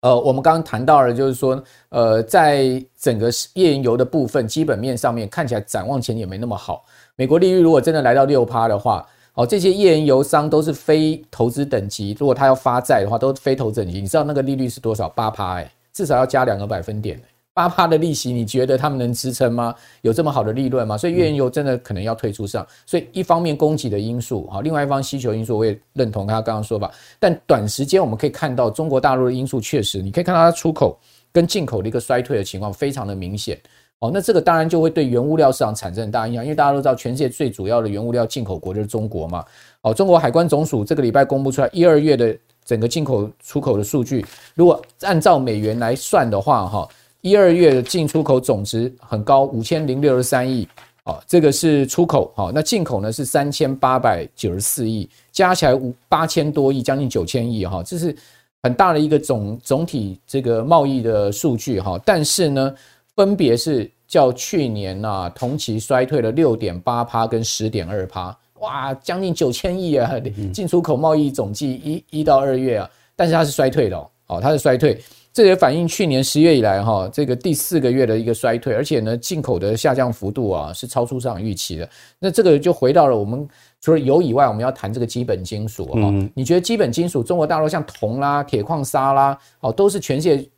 [0.00, 6.86] 呃，我们刚刚谈到了就是说，呃，在整个页岩油的部分基本面上面看起来展望前景也没那么好。
[7.16, 9.06] 美国利率如果真的来到六趴的话，
[9.38, 14.00] 哦，这些页岩油商都是非投资等级，如果他要发债的话，都是非投资等级。
[14.00, 15.08] 你知道那个利率是多少？
[15.10, 17.22] 八趴哎，至少要加两个百分点。
[17.54, 19.72] 八趴的利息，你觉得他们能支撑吗？
[20.02, 20.98] 有这么好的利润吗？
[20.98, 22.66] 所以页岩油真的可能要退出上。
[22.84, 26.90] 所以一方面供给的因素，哈，另外一方需求因素，我也认同他刚刚说法。
[27.20, 30.98] 但短时间我们可以看到中国大陆的因素确实，你可以看到它出口
[31.32, 33.56] 跟进口的一个衰退的情况非常的明显。
[34.00, 39.44] 哦，那这个当然就会对原物料市场产生很大影响，因为大家都知道，全世界最主要的原物料进口国就是中国嘛。
[39.82, 46.88] 哦，中国海关总署这个礼拜公布出来一二月的整个进口出口的数据，如果按照美元来算的话，哈，
[47.22, 50.68] 一二月的进出口总值很高，五千零六十三亿。
[51.02, 58.14] 哦，这个是出口，好，那进口呢是三千八百九十四亿，加起来五八千多亿，将近九千亿，哈，这是
[58.62, 62.72] 很大的一个总总体这个贸易的数据，哈，但是呢。
[63.18, 70.08] 分别是较去年啊同期衰退了六点八趴跟十点二趴，哇，将近九千亿啊！
[70.54, 74.96] 进出口贸易总计一一到二月啊，但是它是衰退的哦，它是衰退，
[75.32, 81.90] 这也反映去年十月以来哈这个第四个月的一个衰退，而且呢进口的下降幅度啊是超出市场预期的。
[82.20, 83.44] 那这个就回到了我们
[83.80, 90.48] 除了油以外，我们要谈这个基本金属哈，你觉得基本金属中国大陆像铜啦、铁矿砂啦，哦都是全世界。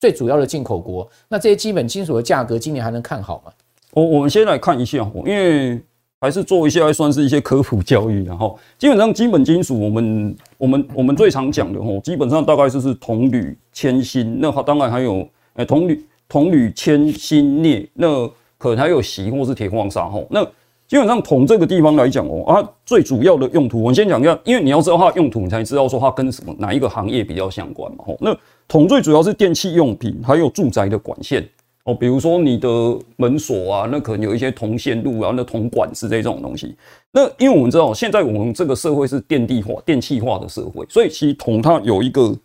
[0.00, 3.52] 最主要的进口国，那这些基本金属的价格今年还能看好吗？
[3.92, 5.78] 我我们先来看一下，因为
[6.20, 20.26] 还是做一下，还算是一些科普教育，然后基本上基本金属，我们我们我们最常讲的吼，基本上大概就是铜、铝、铅、锌，那当然还有诶铜、铝、铜、铝、铅、锌、镍，那可能还有锡或是铁矿砂吼。
[20.30, 20.46] 那
[20.90, 28.16] 基本上铜这个地方来讲哦，啊最主要的用途，我们先讲一下，因为你要知道它的用途，你才知道说它跟什么哪一个行业比较相关嘛吼。
[28.20, 31.48] 那铜最主要是电器用品，还有住宅的管线
[31.84, 32.68] 哦，比如说你的
[33.14, 36.74] 门锁啊，那可能有一些铜线路啊，那铜管子这种东西。
[37.12, 42.36] 那因为我们知道，现在我们这个社会是电地化、电气化的社会，所以其实铜它有一个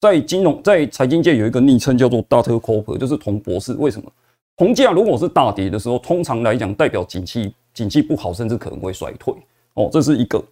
[0.00, 2.60] 在金融在财经界有一个昵称叫做 Dr.
[2.60, 3.72] Cooper，就是铜博士。
[3.72, 4.08] 为什么？
[4.56, 9.32] 铜价如果是大跌的时候，通常来讲代表景气景气不好，甚至可能会衰退。
[9.74, 10.42] 哦，这是一个。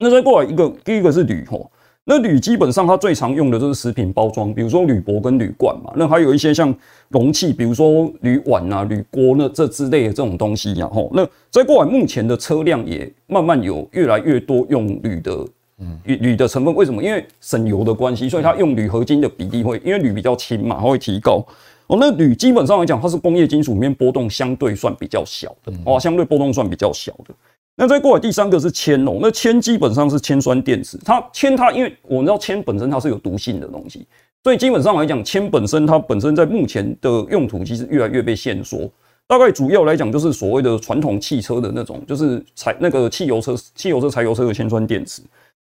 [0.00, 1.70] 那再过来一个，第一个是铝吼。
[2.04, 5.92] 那铝基本上它最常用的就是食品包装，比如说铝箔跟铝罐嘛。
[5.94, 6.74] 那还有一些像
[7.08, 10.90] 容器，比如说铝碗啊、铝锅那这之类的这种东西呀。
[10.92, 15.46] 吼，那再过来，目前的车辆也慢慢有越来越多用铝的，
[15.78, 16.74] 嗯，铝铝的成分。
[16.74, 17.00] 为什么？
[17.00, 21.42] 因为省油的关系，所以它用铝合金的比例会，因为铝比较轻嘛，它会提高。
[21.86, 27.34] 哦，那铝基本上来讲，它是工业金属里面波动相对算比较小的，哦，相对波动算比较小的。
[27.76, 34.06] 那再过来第三个是铅哦，那铅基本上是铅酸电池，它铅它因为我们知道铅本身它是有毒性的东西，
[34.42, 38.88] 所以基本上来讲，铅本身它本身在目前的用途其实越来越被限缩。
[39.26, 45.22] 大概主要来讲就是所谓的传统汽车的那种，就是柴那个汽油车、汽油车、柴油车的铅酸电池。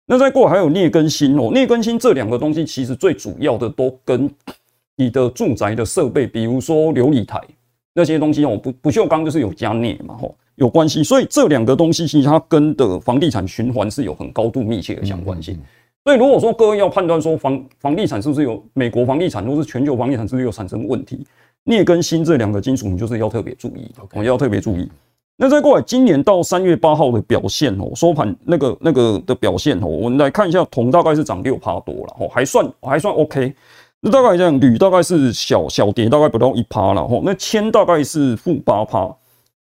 [0.06, 4.28] 那再过来还有镍跟锌哦，镍跟锌这两个东西其实最主要的都跟
[4.96, 7.40] 你的住宅的设备，比如说琉璃台
[7.94, 10.34] 那些东西哦，不不锈钢就是有加镍嘛吼。
[10.56, 15.58] 有关系，所以这两个东西其实它跟的房地产循环是有很高度密切的相关性。
[16.04, 21.26] 所以如果说各位要判断说房房地产是不是有美国房地产或是全球房地产是不是有产生问题，
[21.64, 24.88] 镍跟锌这两个金属你就是要特别注意，我要特别注意。
[25.36, 33.52] 那再过来，今年到三月八号的表现哦，收盘那个那个的表现哦，我们来看一下，铜大概是涨六趴多了哦，还算还算 OK。
[34.06, 37.22] 那大概这样，铝大概是小小跌，大概不到一趴了哦。
[37.24, 39.10] 那铅大概是负八趴。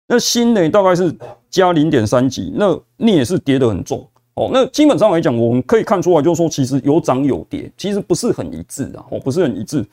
[0.06, 1.16] 那锌呢，大概是
[1.50, 4.50] 加零点三几，那镍也是跌得很重哦。
[4.52, 9.84] 那基本上来讲，我们可以看出来，就是说其实有涨有跌，其实不是很一致啊，哦，不是很一致。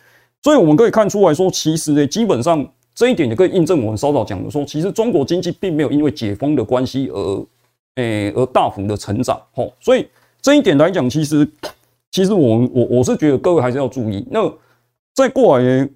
[0.42, 7.46] 所以我们可以看出来说，其实呢，基本上这一点也可以印证我们稍早讲的说，其实中国经济并没有因为解封的关系而
[7.94, 9.72] 诶而大幅的成长哦。
[9.78, 10.08] 所以
[10.42, 11.48] 这一点来讲，其实
[12.10, 14.26] 其实我我我是觉得各位还是要注意。
[14.30, 14.52] 那
[15.14, 15.88] 再过来呢。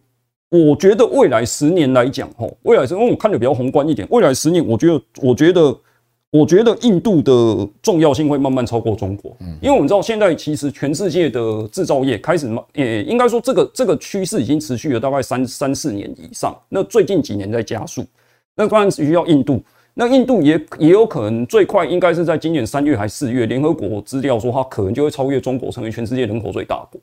[0.51, 5.77] 我觉得未来十年来讲，吼，未来是，因为我看的比较宏观一点，未来十年，我觉得，我觉得，
[6.31, 18.05] 我觉得印度的重要性会慢慢超过中国，嗯，因为我们知道现在其实全世界的制造业开始，也应该说这个这个趋势已经持续了大概三三四年以上，那最近几年在加速，
[18.55, 19.61] 那当然需要印度，
[19.95, 27.01] 那印度也也有可能最快应该是在今年三月还四月，联合国资料说它可能就会超越中国，成为全世界人口最大国，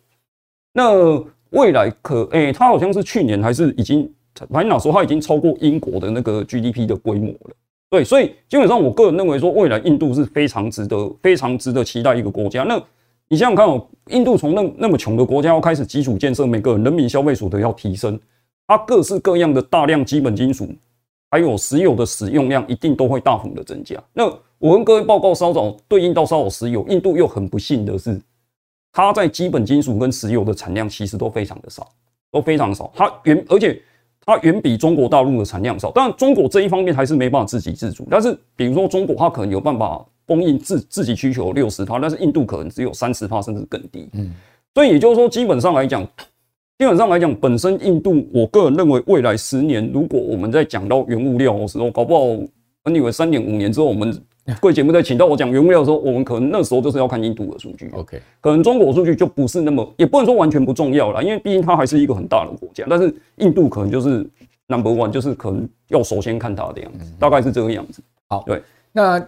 [0.73, 1.23] 那。
[1.51, 4.09] 未来可诶、它好像是去年还是已经，
[4.49, 7.53] 反正哪说它已经超过英国的那个 GDP 的规模了。
[7.89, 12.63] 对，所以基本上我个人认为说，未来印度是非常值得、非常值得期待一个国家。
[12.63, 12.81] 那
[13.27, 18.17] 你想想看哦，印度从那那么穷的国家要开始基础建设，每个人民消费所得要提升，
[18.65, 20.69] 它各式各样的大量基本金属
[21.31, 23.95] 还有石油的使用量一定都会大幅的增加。
[24.13, 24.25] 那
[24.59, 28.21] 我跟各位报告稍早对应到稍早石油，印度又很不幸的是。
[28.93, 31.87] 它在基本金属跟石油的产量其实都非常的少，
[32.29, 32.91] 都非常少。
[32.93, 33.81] 它远而且
[34.25, 35.89] 它远比中国大陆的产量少。
[35.91, 38.05] 当然，中国这一方面还是没办法自给自足。
[38.11, 44.09] 但是，比如说中国，它可能有办法供应自自己需求六十趴，但是印度可能只有三十趴，甚至更低。
[44.11, 44.35] 嗯，
[44.73, 46.05] 所以也就是说，基本上来讲，
[46.81, 54.11] 基本上来讲，本身印度，我个人认为，未来十年，如果我们在讲到原物料的时候，搞不好，我以为三年五年之后我们。
[54.59, 57.87] 贵节目在请到我讲原物料的时候，我们可能那时候就是要看印度的数据。
[57.93, 62.83] OK，可能中国数据就不是那么，也不能说完全不重要了，因为毕竟它还是一个很大的国家。
[62.89, 64.27] 但是印度可能就是
[64.65, 68.01] number one，就是可能要首先看它的样子，大概是这个样子。
[68.27, 68.59] 好，对。
[68.91, 69.23] 那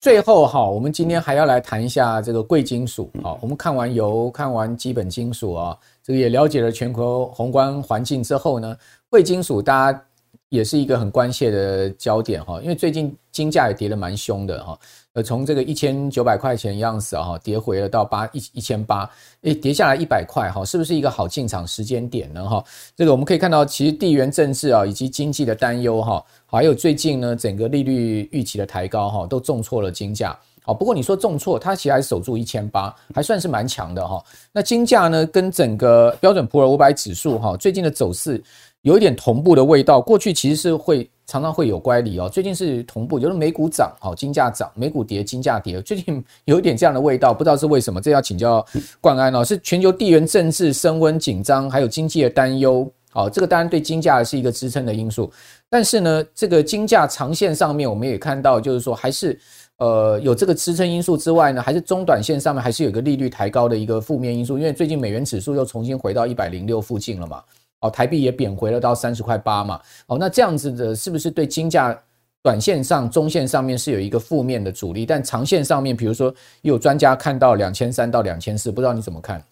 [0.00, 3.10] 最后哈，我们今天还要来谈一下这个贵金属。
[3.20, 8.76] 好，我们看完油，看完基本金属啊，这个也了解了全球宏观环境之后呢，
[9.08, 10.04] 贵金属大家。
[10.48, 14.78] 也是一个很关切的焦点哈，因为最近金价也跌得蛮凶的哈，
[15.14, 19.10] 呃，从这个一千九百块钱样子啊，跌回了到八一一千八，
[19.44, 22.62] 诶，跌下来一百块哈，是不是一个好进场时间点呢哈？
[22.94, 30.38] 这个我们可以看到，其实地缘政治啊，以及经济的担忧哈，还有最近呢，整个利率预期的抬高哈，都重挫了金价。
[30.62, 34.22] 好，不过你说重挫，它其实还守住一千八，还算是蛮强的哈。
[34.52, 38.42] 那金价呢，跟整个标准普尔五百指数哈，最近的走势。
[38.82, 48.66] 有一点同步的味道，过去其实是会常常会有乖离哦，最近是同步，就是美股涨，好，金价涨，美股跌，金价跌，最近 有一点这样的味道，不知道是为什么，这要请教
[49.00, 55.30] 冠安哦，是全球地缘政治升温紧张，还有经济的担忧，好，这个当然对金价是一个支撑的因素，
[55.70, 59.38] 但是呢，这个金价长线上面我们也看到，就是说还是
[59.82, 67.42] 呃有这个支撑因素之外呢，还是中短线上面还是有一个利率抬高的一个负面因素，因为最近美元指数又重新回到一百零六附近了嘛。
[67.80, 69.80] 哦，台币也贬回了到三十块八嘛。
[70.06, 71.98] 哦，那这样子的，是不是对金价
[72.44, 75.04] 短线上、中线上面是有一个负面的阻力？
[75.04, 79.42] 但长线上面，比如说，有专家看到两千三到两千四，不知道你怎么看？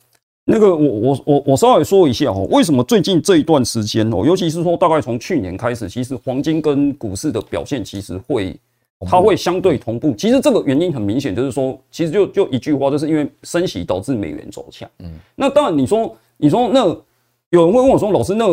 [0.45, 8.57] 那个我我我我稍微说一下哦，为什么最近这一段时间哦，尤其是说大概从去年开始，其实黄金跟股市的表现其实会
[9.07, 10.15] 它会相对同步。
[10.15, 14.89] 其实这个原因很明显，就是说，其实就就一句话，就是因为升息导致美元走强。
[14.99, 16.87] 嗯，那当然你说你说那
[17.51, 18.47] 有人会问我说，老师，那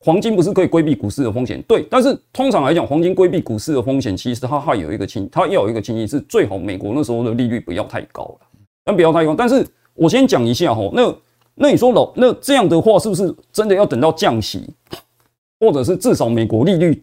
[0.00, 1.60] 黄金不是可以规避股市的风险？
[1.62, 8.46] 对，但是通常来讲，黄金规避股市的风险，其实它还有一个情，它要有一个情形是最好美国那时候的利率不要太高了，
[8.84, 9.34] 但不要太高。
[9.34, 11.14] 但是我先讲一下哈，那。
[11.62, 14.66] 那你说老那这样的话，是不是真的要等到降息，
[15.58, 17.02] 或者是至少美国利率，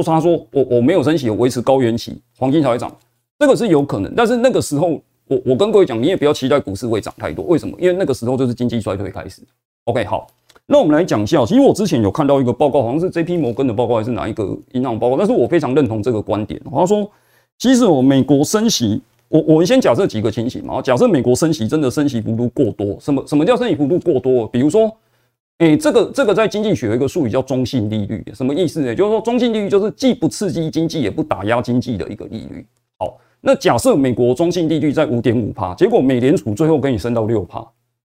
[0.00, 2.90] 说他说我我没有升息，我维持高原期，黄金才会涨？
[3.38, 7.44] 这个是有可能，但是那个时候，我我跟各位讲，你也不要期待股市会涨太多。
[7.44, 7.76] 为什么？
[7.78, 9.42] 因为那个时候就是经济衰退开始。
[9.84, 10.26] OK，好，
[10.66, 11.44] 那我们来讲一下。
[11.44, 15.16] 其实我之前有看到一个报告，好像是 JP 摩根的报告，还是哪一个银行报告？
[15.16, 16.60] 但是我非常认同这个观点。
[16.70, 17.10] 他说，
[17.58, 19.02] 其实我美国升息。
[19.28, 24.46] 我我们先假设几个情形嘛，假设美国升息真的升息幅度过多，什么什么叫升息幅度过多？
[24.48, 24.94] 比如说，
[25.58, 28.94] 诶、这个这个在经济学有一个术语叫中性利率，什么意思呢？
[28.94, 32.66] 就是说中性利率就是既不刺激经济也不打压经济的一个利率。
[32.98, 37.64] 好，那假设美国中性利率在五点五趴，结果美联储最后给你升到六趴，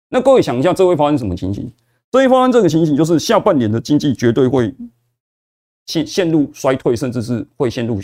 [0.10, 1.72] 那各位想一下，这会发生什么情形？
[2.12, 4.74] 这会发生这个情形就是下半年的经济绝对会
[5.88, 8.00] 陷陷入衰退，甚至是会陷入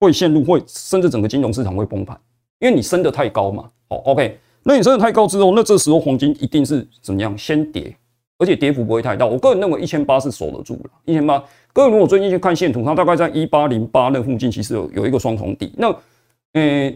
[0.00, 2.18] 会陷入会甚至整个金融市场会崩盘。
[2.60, 7.36] 因为你升得太高嘛，好，OK，那你升得太高之后，那这时候黄金一定是怎么样？
[7.38, 7.96] 先跌，
[8.40, 9.24] 而且跌幅不会太大。
[9.24, 11.40] 我个人认为一千八是守得住了，一千八。
[11.72, 15.72] 各位如果最近去看线图，它大概在一八零八那附近，其实有有一个双重底。
[15.76, 15.94] 那，
[16.54, 16.92] 呃，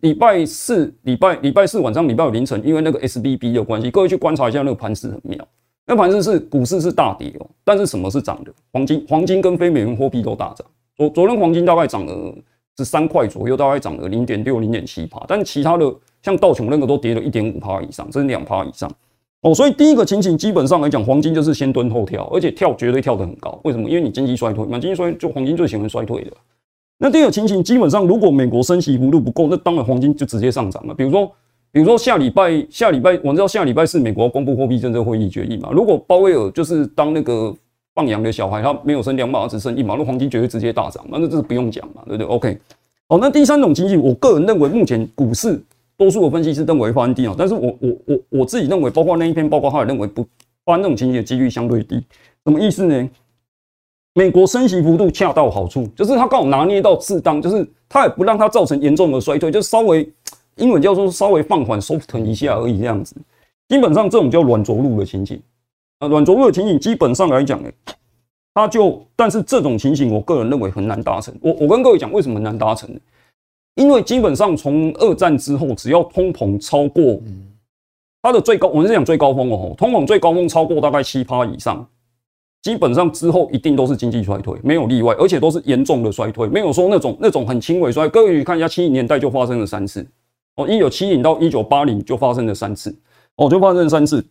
[0.00, 5.36] 礼拜四、礼拜礼拜四晚上、礼拜五凌晨，因为那个 SBB 的关系，各位去观察一下那个盘势很妙。
[5.86, 8.52] 那盘势是股市是大跌哦，但是什么是涨的？
[8.72, 10.64] 黄金，黄金跟非美元货币都大涨。
[10.96, 12.34] 昨昨天黄金大概涨了。
[12.78, 18.90] 是三块左右，大概涨了零点六、零点七趴，但其他的像道琼那个都跌了一点五趴以上，甚至两趴以上
[19.42, 19.54] 哦。
[19.54, 23.60] 所以第一个情形基本上来讲，黄金就是先蹲后跳，而且跳绝对跳得很高。
[23.64, 23.88] 为什么？
[23.88, 26.32] 因为你经济衰退嘛，经济衰退就黄金最喜欢衰退的。
[26.98, 30.94] 那第二个情形基本上，如果美国升息幅度不够，那当然黄金就直接上涨了。
[30.94, 31.30] 比如说，
[31.70, 35.70] 比如说下礼拜下礼拜，我知道下礼拜是美国公布货币政策会议决议嘛。
[35.72, 37.54] 如果鲍威尔就是当那个。
[37.94, 42.58] 放羊的小孩，他没有升两码，只升一码，那黄金绝对直接大涨，那这是不用讲嘛，对不对？OK，
[43.06, 45.62] 好，那第三种情形，我个人认为，目前股市
[45.96, 50.26] 多数的分析师认为会发生低啊，但是我我我我自己认为，包括那一篇报告，他也认为不
[50.64, 51.96] 发生这种情形的几率相对低。
[52.44, 53.10] 什么意思呢？
[54.14, 60.06] 美国升息幅度恰到好处，就是他刚好拿捏到适当，就是他也不让它造成严重的衰退，就稍微
[60.56, 63.16] 英文叫做稍微放缓 soften 一下而已，这样子。
[63.68, 65.40] 基本上这种叫软着陆的情形。
[66.00, 67.72] 呃，软着陆的情形基本上来讲，哎，
[68.52, 71.34] 它就，但是这种情形，我个人认为很难达成。
[71.40, 72.90] 我我跟各位讲，为什么难达成？
[73.74, 77.20] 因为基本上从二战之后，只要通膨超过
[78.20, 81.84] 它的最高，我们是讲最高峰哦，通膨最高峰超过大概七趴以上，
[82.62, 88.08] 基本上之后一定都是经济衰退，没有例外，而且都是严重的衰退，没有说那种那种很轻微衰。
[88.08, 90.06] 各位看一下，七零年代就发生了三次，
[90.56, 92.94] 哦，一九七零到一九八零就发生了三次，
[93.36, 94.24] 哦，就发生了三次。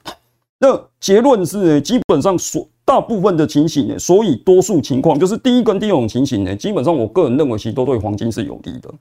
[0.59, 8.93] 那结论是，基本上所大部分的情形呢，所以多数情况就是第一跟第二种情形呢，基本上我个人认为其实都对黄金是有利的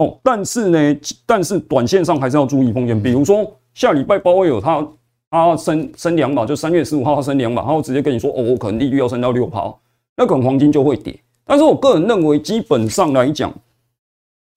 [0.00, 0.18] 哦。
[0.24, 4.86] 但是呢，但是短线上还是要注意风险，比如说下礼拜鲍威尔他
[5.30, 9.72] 他升升两码，就三月十五号他升两码，他会直接跟你说哦，我可能利率要升到六趴，
[10.16, 11.18] 那可能黄金就会跌。
[11.44, 13.52] 但是我个人认为，基本上来讲，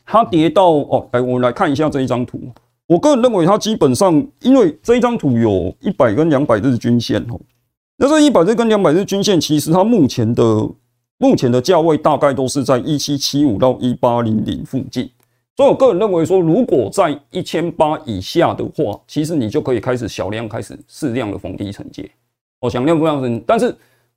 [0.05, 2.39] 它跌到哦，来我们来看一下这一张图。
[2.85, 7.39] 我个人认为，它基本上，因为这一张图有一百跟两百日均线哦，
[7.97, 10.69] 那这一百日跟两百日均线，其实它目前的
[11.17, 15.09] 目前的价位大概都是在一七七五到一八零零附近，
[15.55, 22.09] 所以我个人认为说，如果在一千八以下的话，其实你就可以开始小量开始适量的逢低承接，
[22.59, 23.75] 哦，小量不量承，但是。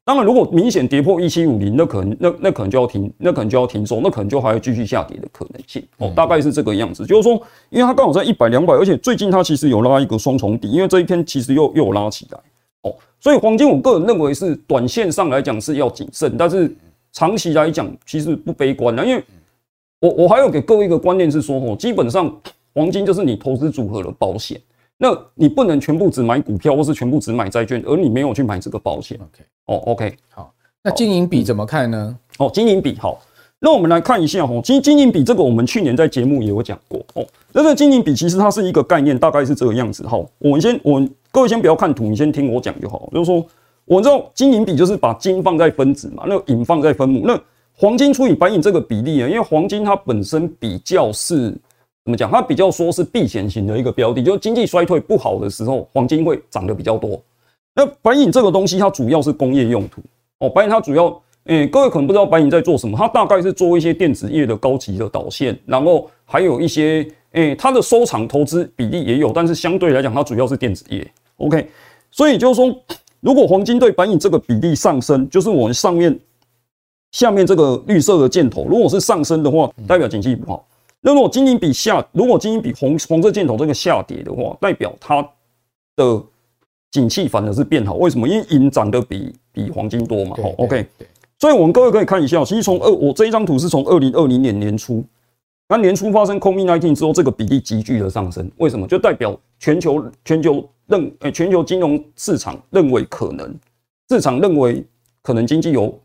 [0.09, 7.05] 当然，如果明显跌破一七五零，那可能那那可能就要停，那可能就要停手，那可能就还要继续下跌的可能性哦，大概是这个样子。
[7.05, 7.33] 就是说，
[7.71, 12.39] 因为它刚好在一百两百，而且最近它其实有拉一个双重底，因为这一天其实又又拉起来
[12.83, 16.73] 哦，所以黄金我个人认为是短线上来讲是要谨慎，但是
[17.11, 19.21] 长期来讲其实不悲观的，因为
[20.07, 22.33] 我我还有给各位一个观念是说，哦，基本上
[22.75, 24.61] 黄金就是你投资组合的保险。
[24.99, 29.19] 那你不能全部只买股票，或是全部只买债券，而你没有去买这个保险。
[29.21, 30.53] OK，哦，OK，好，
[30.83, 32.17] 那金银比怎么看呢？
[32.39, 33.21] 哦，金银比好，
[33.59, 37.27] 那我们来看一下哦，金金银比这个我们去年在节目也有讲过哦。
[37.53, 40.19] 那这个金银比其实它是一个概念，大概是这个样子哈。
[40.39, 43.07] 我们先，我们各位先不要看图，你先听我讲就好。
[43.13, 43.45] 就是说，
[43.85, 47.39] 我知道金银比就是把金放在分子嘛，那银放在分母，那
[47.77, 51.55] 黄金除以白银这个比例啊，因为黄金它本身比较是。
[52.05, 52.31] 怎么讲？
[52.31, 57.21] 它比较说是避险型的一个标的，就经济衰退不好的时候，黄金会涨得比较多。
[57.75, 60.01] 那白银这个东西，它主要是工业用途
[60.39, 60.49] 哦。
[60.49, 71.05] 白银它主要，诶、各位可能不知道白银在做什么，它大概是做一些电子业的高级的导线，然后还有一些，诶、它的收藏投资比例也有，但是相对来讲，它主要是电子业。
[71.39, 71.69] OK，
[72.13, 72.73] 所以就是说，
[73.19, 76.17] 如果黄金对白银这个比例上升，就是我们上面
[77.13, 80.67] 下面这个绿色的箭头，如果是上升的话，代表景气不好。
[81.01, 85.23] 那如果金银比下，如果金银比红红色箭头这个下跌的话，代表它
[85.97, 86.23] 的
[86.91, 87.95] 景气反而是变好。
[87.95, 88.29] 为什么？
[88.29, 90.37] 因为银涨得比比黄金多嘛。
[90.43, 90.87] 好，OK。
[91.39, 95.05] 所以我们各位可以看一下，其实从二我这一张图是从二零二零年年初，
[95.69, 98.51] 那年初发生 COVID-19 之后，这个比例急剧的上升。
[98.57, 98.87] 为什么？
[98.87, 103.55] 就代表全球全球认诶全球金融市场认为可能
[104.09, 104.85] 市场认为
[105.23, 105.97] 可能经济有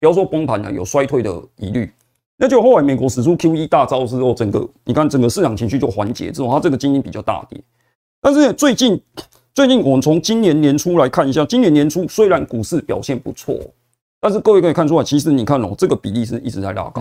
[0.00, 1.90] 不要说崩盘了，有衰退的疑虑。
[2.38, 7.58] 那就后来美国使出 QE 大招之后，整个你看整个市场情绪就缓解之后，它这个金比较大跌。
[8.20, 9.00] 但是最近
[9.54, 13.58] 最近我们从今年年初来看一下，今年年初虽然股市表现不错，
[14.26, 17.00] 但是各位可以看出来，其实你看哦，这个比例是一直在拉高，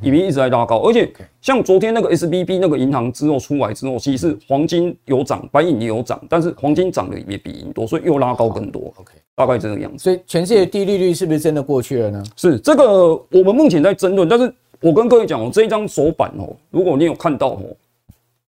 [0.00, 0.78] 比例一直在拉高。
[0.82, 8.82] 而且像昨天那个 SBB 那个银行之后出来之后，其实黄金有涨，白银也有涨，但是黄金涨的也比银多，所以又拉高更多。
[8.94, 10.04] OK，大概这个样子。
[10.04, 12.22] 所以全世界低利率是不是真的过去了呢？
[12.36, 14.54] 是这个，我们目前在争论，但是。
[14.82, 17.64] 我跟各位讲哦，这一张手板哦，如果你有看到哦，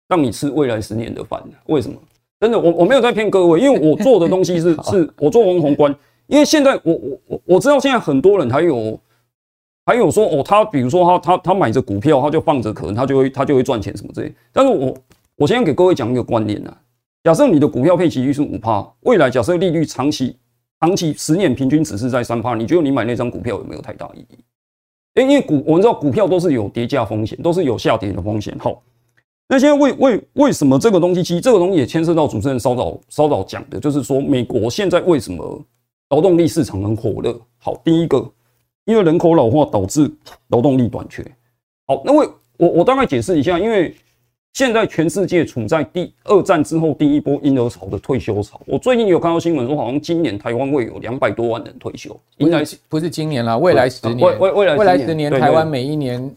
[0.08, 1.38] 让你吃未来十年的饭。
[1.66, 1.94] 为什么？
[2.40, 5.94] 真的，我我没有在骗各位，因为我做的东西是 是，我做完宏观。
[6.26, 8.98] 因为现在我我我我知道现在很多人还有
[9.84, 14.32] 还有说哦，他比如说他他他买着股票，他就放着，可能他就会他就会赚钱什么之类。
[14.52, 14.96] 但是我
[15.36, 16.76] 我先给各位讲一个观念啊，
[17.24, 20.36] 假设你的股票配息率是五趴，未来假设利率长期
[20.80, 24.38] 长期十年平均只是在三趴，你觉得你买那张股票有没有太大意义？
[25.20, 28.56] 因为股我们知道股票都是有跌价风险，都是有下跌的风险。
[28.58, 28.82] 好，
[29.46, 31.22] 那现在为为为什么这个东西？
[31.22, 35.62] 其实这个东西也牵涉到主持人稍早稍早讲的，就是说美国现在为什么
[36.12, 37.36] 劳动力市场很火热？
[37.58, 38.24] 好，第一个，
[38.84, 40.08] 因为人口老化导致
[40.48, 41.24] 劳动力短缺。
[41.86, 43.92] 好，那我我我大概解释一下，因为。
[44.54, 48.60] 现在全世界处在第二战之后第一波婴儿潮的退休潮。
[48.66, 52.14] 我最近有看到新闻说，好像今年台湾会有两百多万人退休。
[52.36, 56.30] 应该不是今年啦，未来十年，未未未来未来十年，台湾每一年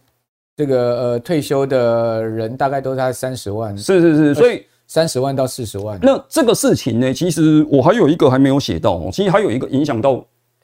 [0.56, 3.78] 这个呃退休的人大概都在三十万。
[3.78, 6.00] 是是是，所以三十万到四十万。
[6.02, 9.10] 那这个事情呢，其实我还有一个还没有写到哦。
[9.12, 10.24] 其实还有一个影响到，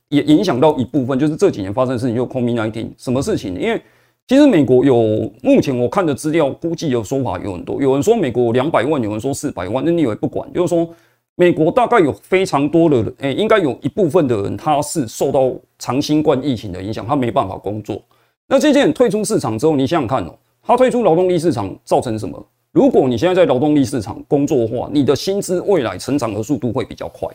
[0.09, 3.59] 也影响到一部分，就是这几年发生的事情，就 COVID-19 什么事情？
[3.59, 3.82] 因为
[4.28, 7.82] 其实美国有目前我看的资料，估计有说法有很多。
[7.82, 9.84] 有人说美国两百万，有人说四百万。
[9.84, 10.47] 那你以为不管？
[10.53, 10.88] 就是说，
[11.36, 18.01] 美国大概有非常多的人，诶，应该有一部分的人，他是受到长新冠疫情的影响，他没办法工作。
[18.47, 22.45] 那这些人退出市场之后，你想想看哦，他退出劳动力市场造成什么？
[22.72, 27.28] 如果你现在在劳动力市场工作的话，你的薪资未来成长的速度会比较快。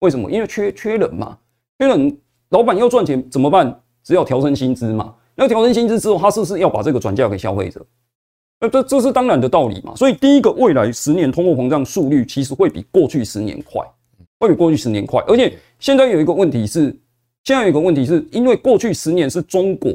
[0.00, 0.30] 为什么？
[0.30, 1.36] 因为缺缺人嘛，
[1.78, 2.16] 缺人，
[2.50, 3.80] 老板要赚钱怎么办？
[4.04, 5.14] 只要调升薪资嘛。
[5.34, 7.84] 那调升薪资之后，他是不是要把这个转嫁给消费者？
[8.60, 9.96] 那这这是当然的道理嘛。
[9.96, 13.84] 所以第一个，未来十年通货膨胀速率其实会比过去十年快，
[14.38, 15.20] 会比过去十年快。
[15.26, 16.96] 而且现在有一个问题是，
[17.42, 19.90] 现在有一个问题是因为过去十年是中国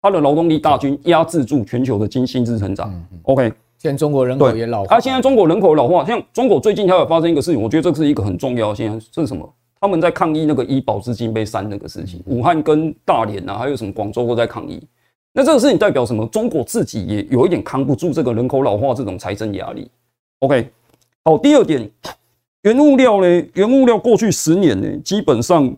[0.00, 2.94] 它的劳动力大军压制住全球的经薪资成长。
[3.24, 9.50] OK，现在中国人口也老化，它现在中国人口老化，像中国最近它有发生一个事情，我觉得这是一个很重要的现象，是什么？
[9.80, 14.78] 他们在抗议那个医保资金被删那个事情，武汉跟大连啊，还有什么广州都在抗议。
[15.32, 16.26] 那这个事情代表什么？
[16.26, 19.90] 中国自己也有一点扛不住这个人口老化这种财政压力。
[20.40, 20.68] OK，
[21.24, 21.90] 好，第二点，
[22.64, 23.46] 原物料呢？
[23.54, 25.74] 原物料过去十年呢，基本上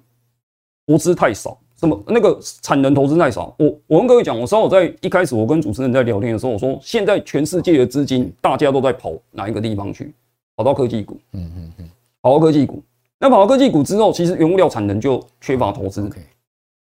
[0.88, 3.52] 投资太少，什么那个产能投资太少。
[3.58, 10.14] 我我跟各位讲，我稍早在一开始我跟主持人在聊天的时候，我说现在全世界的资金大家都在跑哪一个地方去？
[10.54, 11.18] 跑到科技股。
[11.32, 12.80] 嗯嗯嗯，跑到科技股。
[13.18, 16.08] 那跑到科技股之后，其实原物料产能就缺乏投资。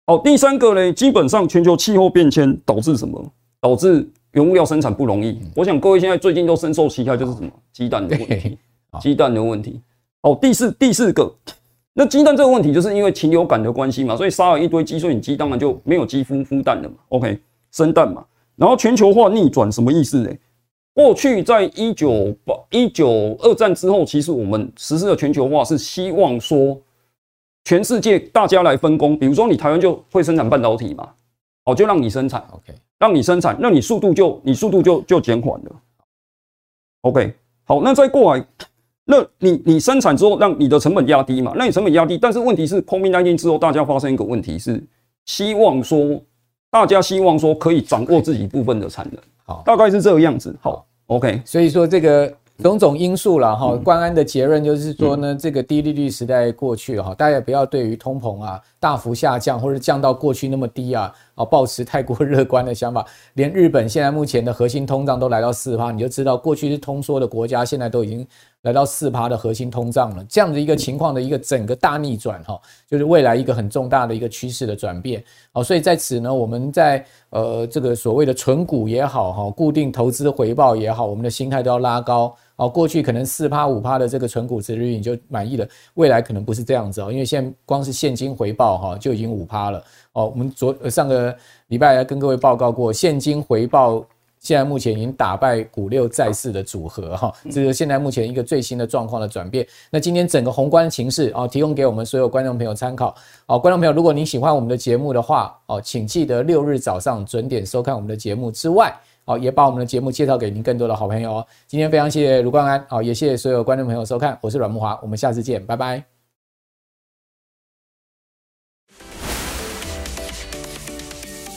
[0.07, 3.22] 好，第三个呢，基本上全球气候变迁导致什么？
[3.61, 5.39] 导致原物料生产不容易。
[5.55, 7.51] 我想各位现在最近都深受其害，就是什么？
[7.74, 8.59] 鸡蛋的问题。
[9.03, 9.82] 鸡蛋的问题。
[10.22, 11.30] 好，第四第四个，
[11.99, 16.95] 那鸡蛋这个问题，就是因为禽流感的关系嘛，所以杀了一堆鸡，所以你鸡当然就没有鸡孵孵蛋了嘛。
[17.09, 17.37] OK，
[17.73, 18.25] 生蛋嘛。
[18.55, 20.31] 然后全球化逆转什么意思呢？
[20.95, 26.81] 过去在一九八一九二战之后，其实我们实施的全球化是希望说，
[27.65, 29.19] 全世界大家来分工。
[29.19, 31.09] 比如说你台湾就会生产半导体嘛，
[31.65, 35.71] 好，就让你生产，OK，让你生产，那你速度就你速度就就减缓了
[37.01, 37.35] ，OK，
[37.65, 38.47] 好，那再过来，
[39.11, 44.85] 那你你生产之后，让你的成本压低嘛，那你成本压低，但是问题是，COVID-19 之后，大家发生一个问题是，
[45.25, 46.23] 希望说
[46.71, 50.85] 大家希望说可以掌握自己部分的产能，好，大概是这个样子，好。
[51.07, 52.33] OK，所以说这个。
[52.61, 63.05] 种种因素了哈，关安的结论就是说呢，这个低利率时代过去哈，大家也不要对于通膨啊大幅下降或者降到过去那么低啊，啊抱持太过乐观的想法。
[63.35, 68.26] 连日本现在目前的核心通胀都来到四趴，你就知道过去是通缩的国家，现在都已经
[68.62, 70.24] 来到四趴的核心通胀了。
[70.29, 75.22] 这样的一个情况的一个整个大逆转哈，就是未来一个很重大的一个趋势的转变。
[75.53, 82.35] 好，所以在此呢，我们在呃这个所谓的存股也好哈，固定投资回报也好，我们的心态都要拉高。
[82.59, 89.83] 哦，过去可能四趴五趴的这个存股值率你就满意了，未来可能不是这样子哦，因为现在光是现金回报哈就已经五趴了
[90.13, 90.27] 哦。
[90.27, 91.35] 我们昨上个
[91.69, 94.05] 礼拜来跟各位报告过，现金回报
[94.41, 99.65] 现在目前已经打败股六债四的组合哈，这是现在目前一个最新的状况的转变。
[99.89, 103.15] 那今天整个宏观情势哦，提供给我们所有观众朋友参考
[103.47, 103.57] 哦。
[103.57, 108.93] 观众朋友，如果您喜欢我们的节目的话哦，请记得六日早上准点收看我们的节目之外。
[109.29, 111.47] 好，也把我们的节目介绍给您更多的好朋友哦。
[111.66, 116.03] 今天非常谢谢卢冠安，好，也谢谢所有观众朋友收看，我是阮木华，我们下次见，拜拜。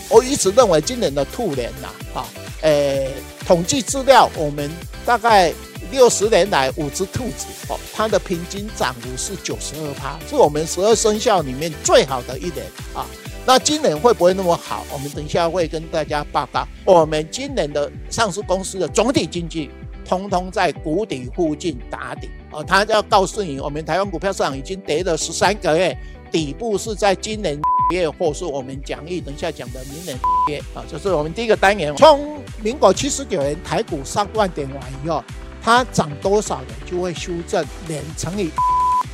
[0.09, 1.87] 我一直认为今年的兔年呐，
[2.19, 2.27] 啊，
[2.63, 3.13] 诶，
[3.47, 4.69] 统计资料，我们
[5.05, 5.53] 大概
[5.93, 13.07] 六十年来五只兔子，哦，它的平均涨幅是九十二趴，是我们十二生肖里面最好的一年啊。
[13.45, 14.85] 那今年会不会那么好？
[14.93, 16.65] 我们等一下会跟大家报告。
[16.85, 19.69] 我们今年的上市公司的总体经济，
[20.05, 22.29] 通通在谷底附近打底。
[22.51, 25.97] 哦，他要告诉你，我们台湾股票市场已经跌了十三个月，
[26.31, 27.59] 底部是在今年
[27.91, 30.17] 月，或是我们讲义等一下讲的明年
[30.47, 30.59] 月。
[30.75, 31.95] 啊，这是我们第一个单元。
[31.95, 35.23] 从民国七十九年台股上万点完以后，
[35.63, 38.51] 它涨多少人就会修正年乘以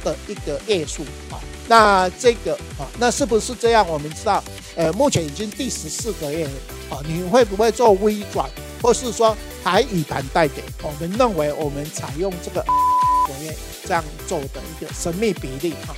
[0.04, 1.04] 的一个月数。
[1.68, 3.88] 那这个啊，那是不是这样？
[3.88, 4.44] 我们知道，
[4.76, 6.52] 呃，目前已经第十四个月了
[6.90, 8.50] 啊，你会不会做微转，
[8.82, 10.64] 或是说还以盘带跌？
[10.82, 13.54] 我们认为我们采用这个合约
[13.86, 15.96] 这样做的一个神秘比例啊。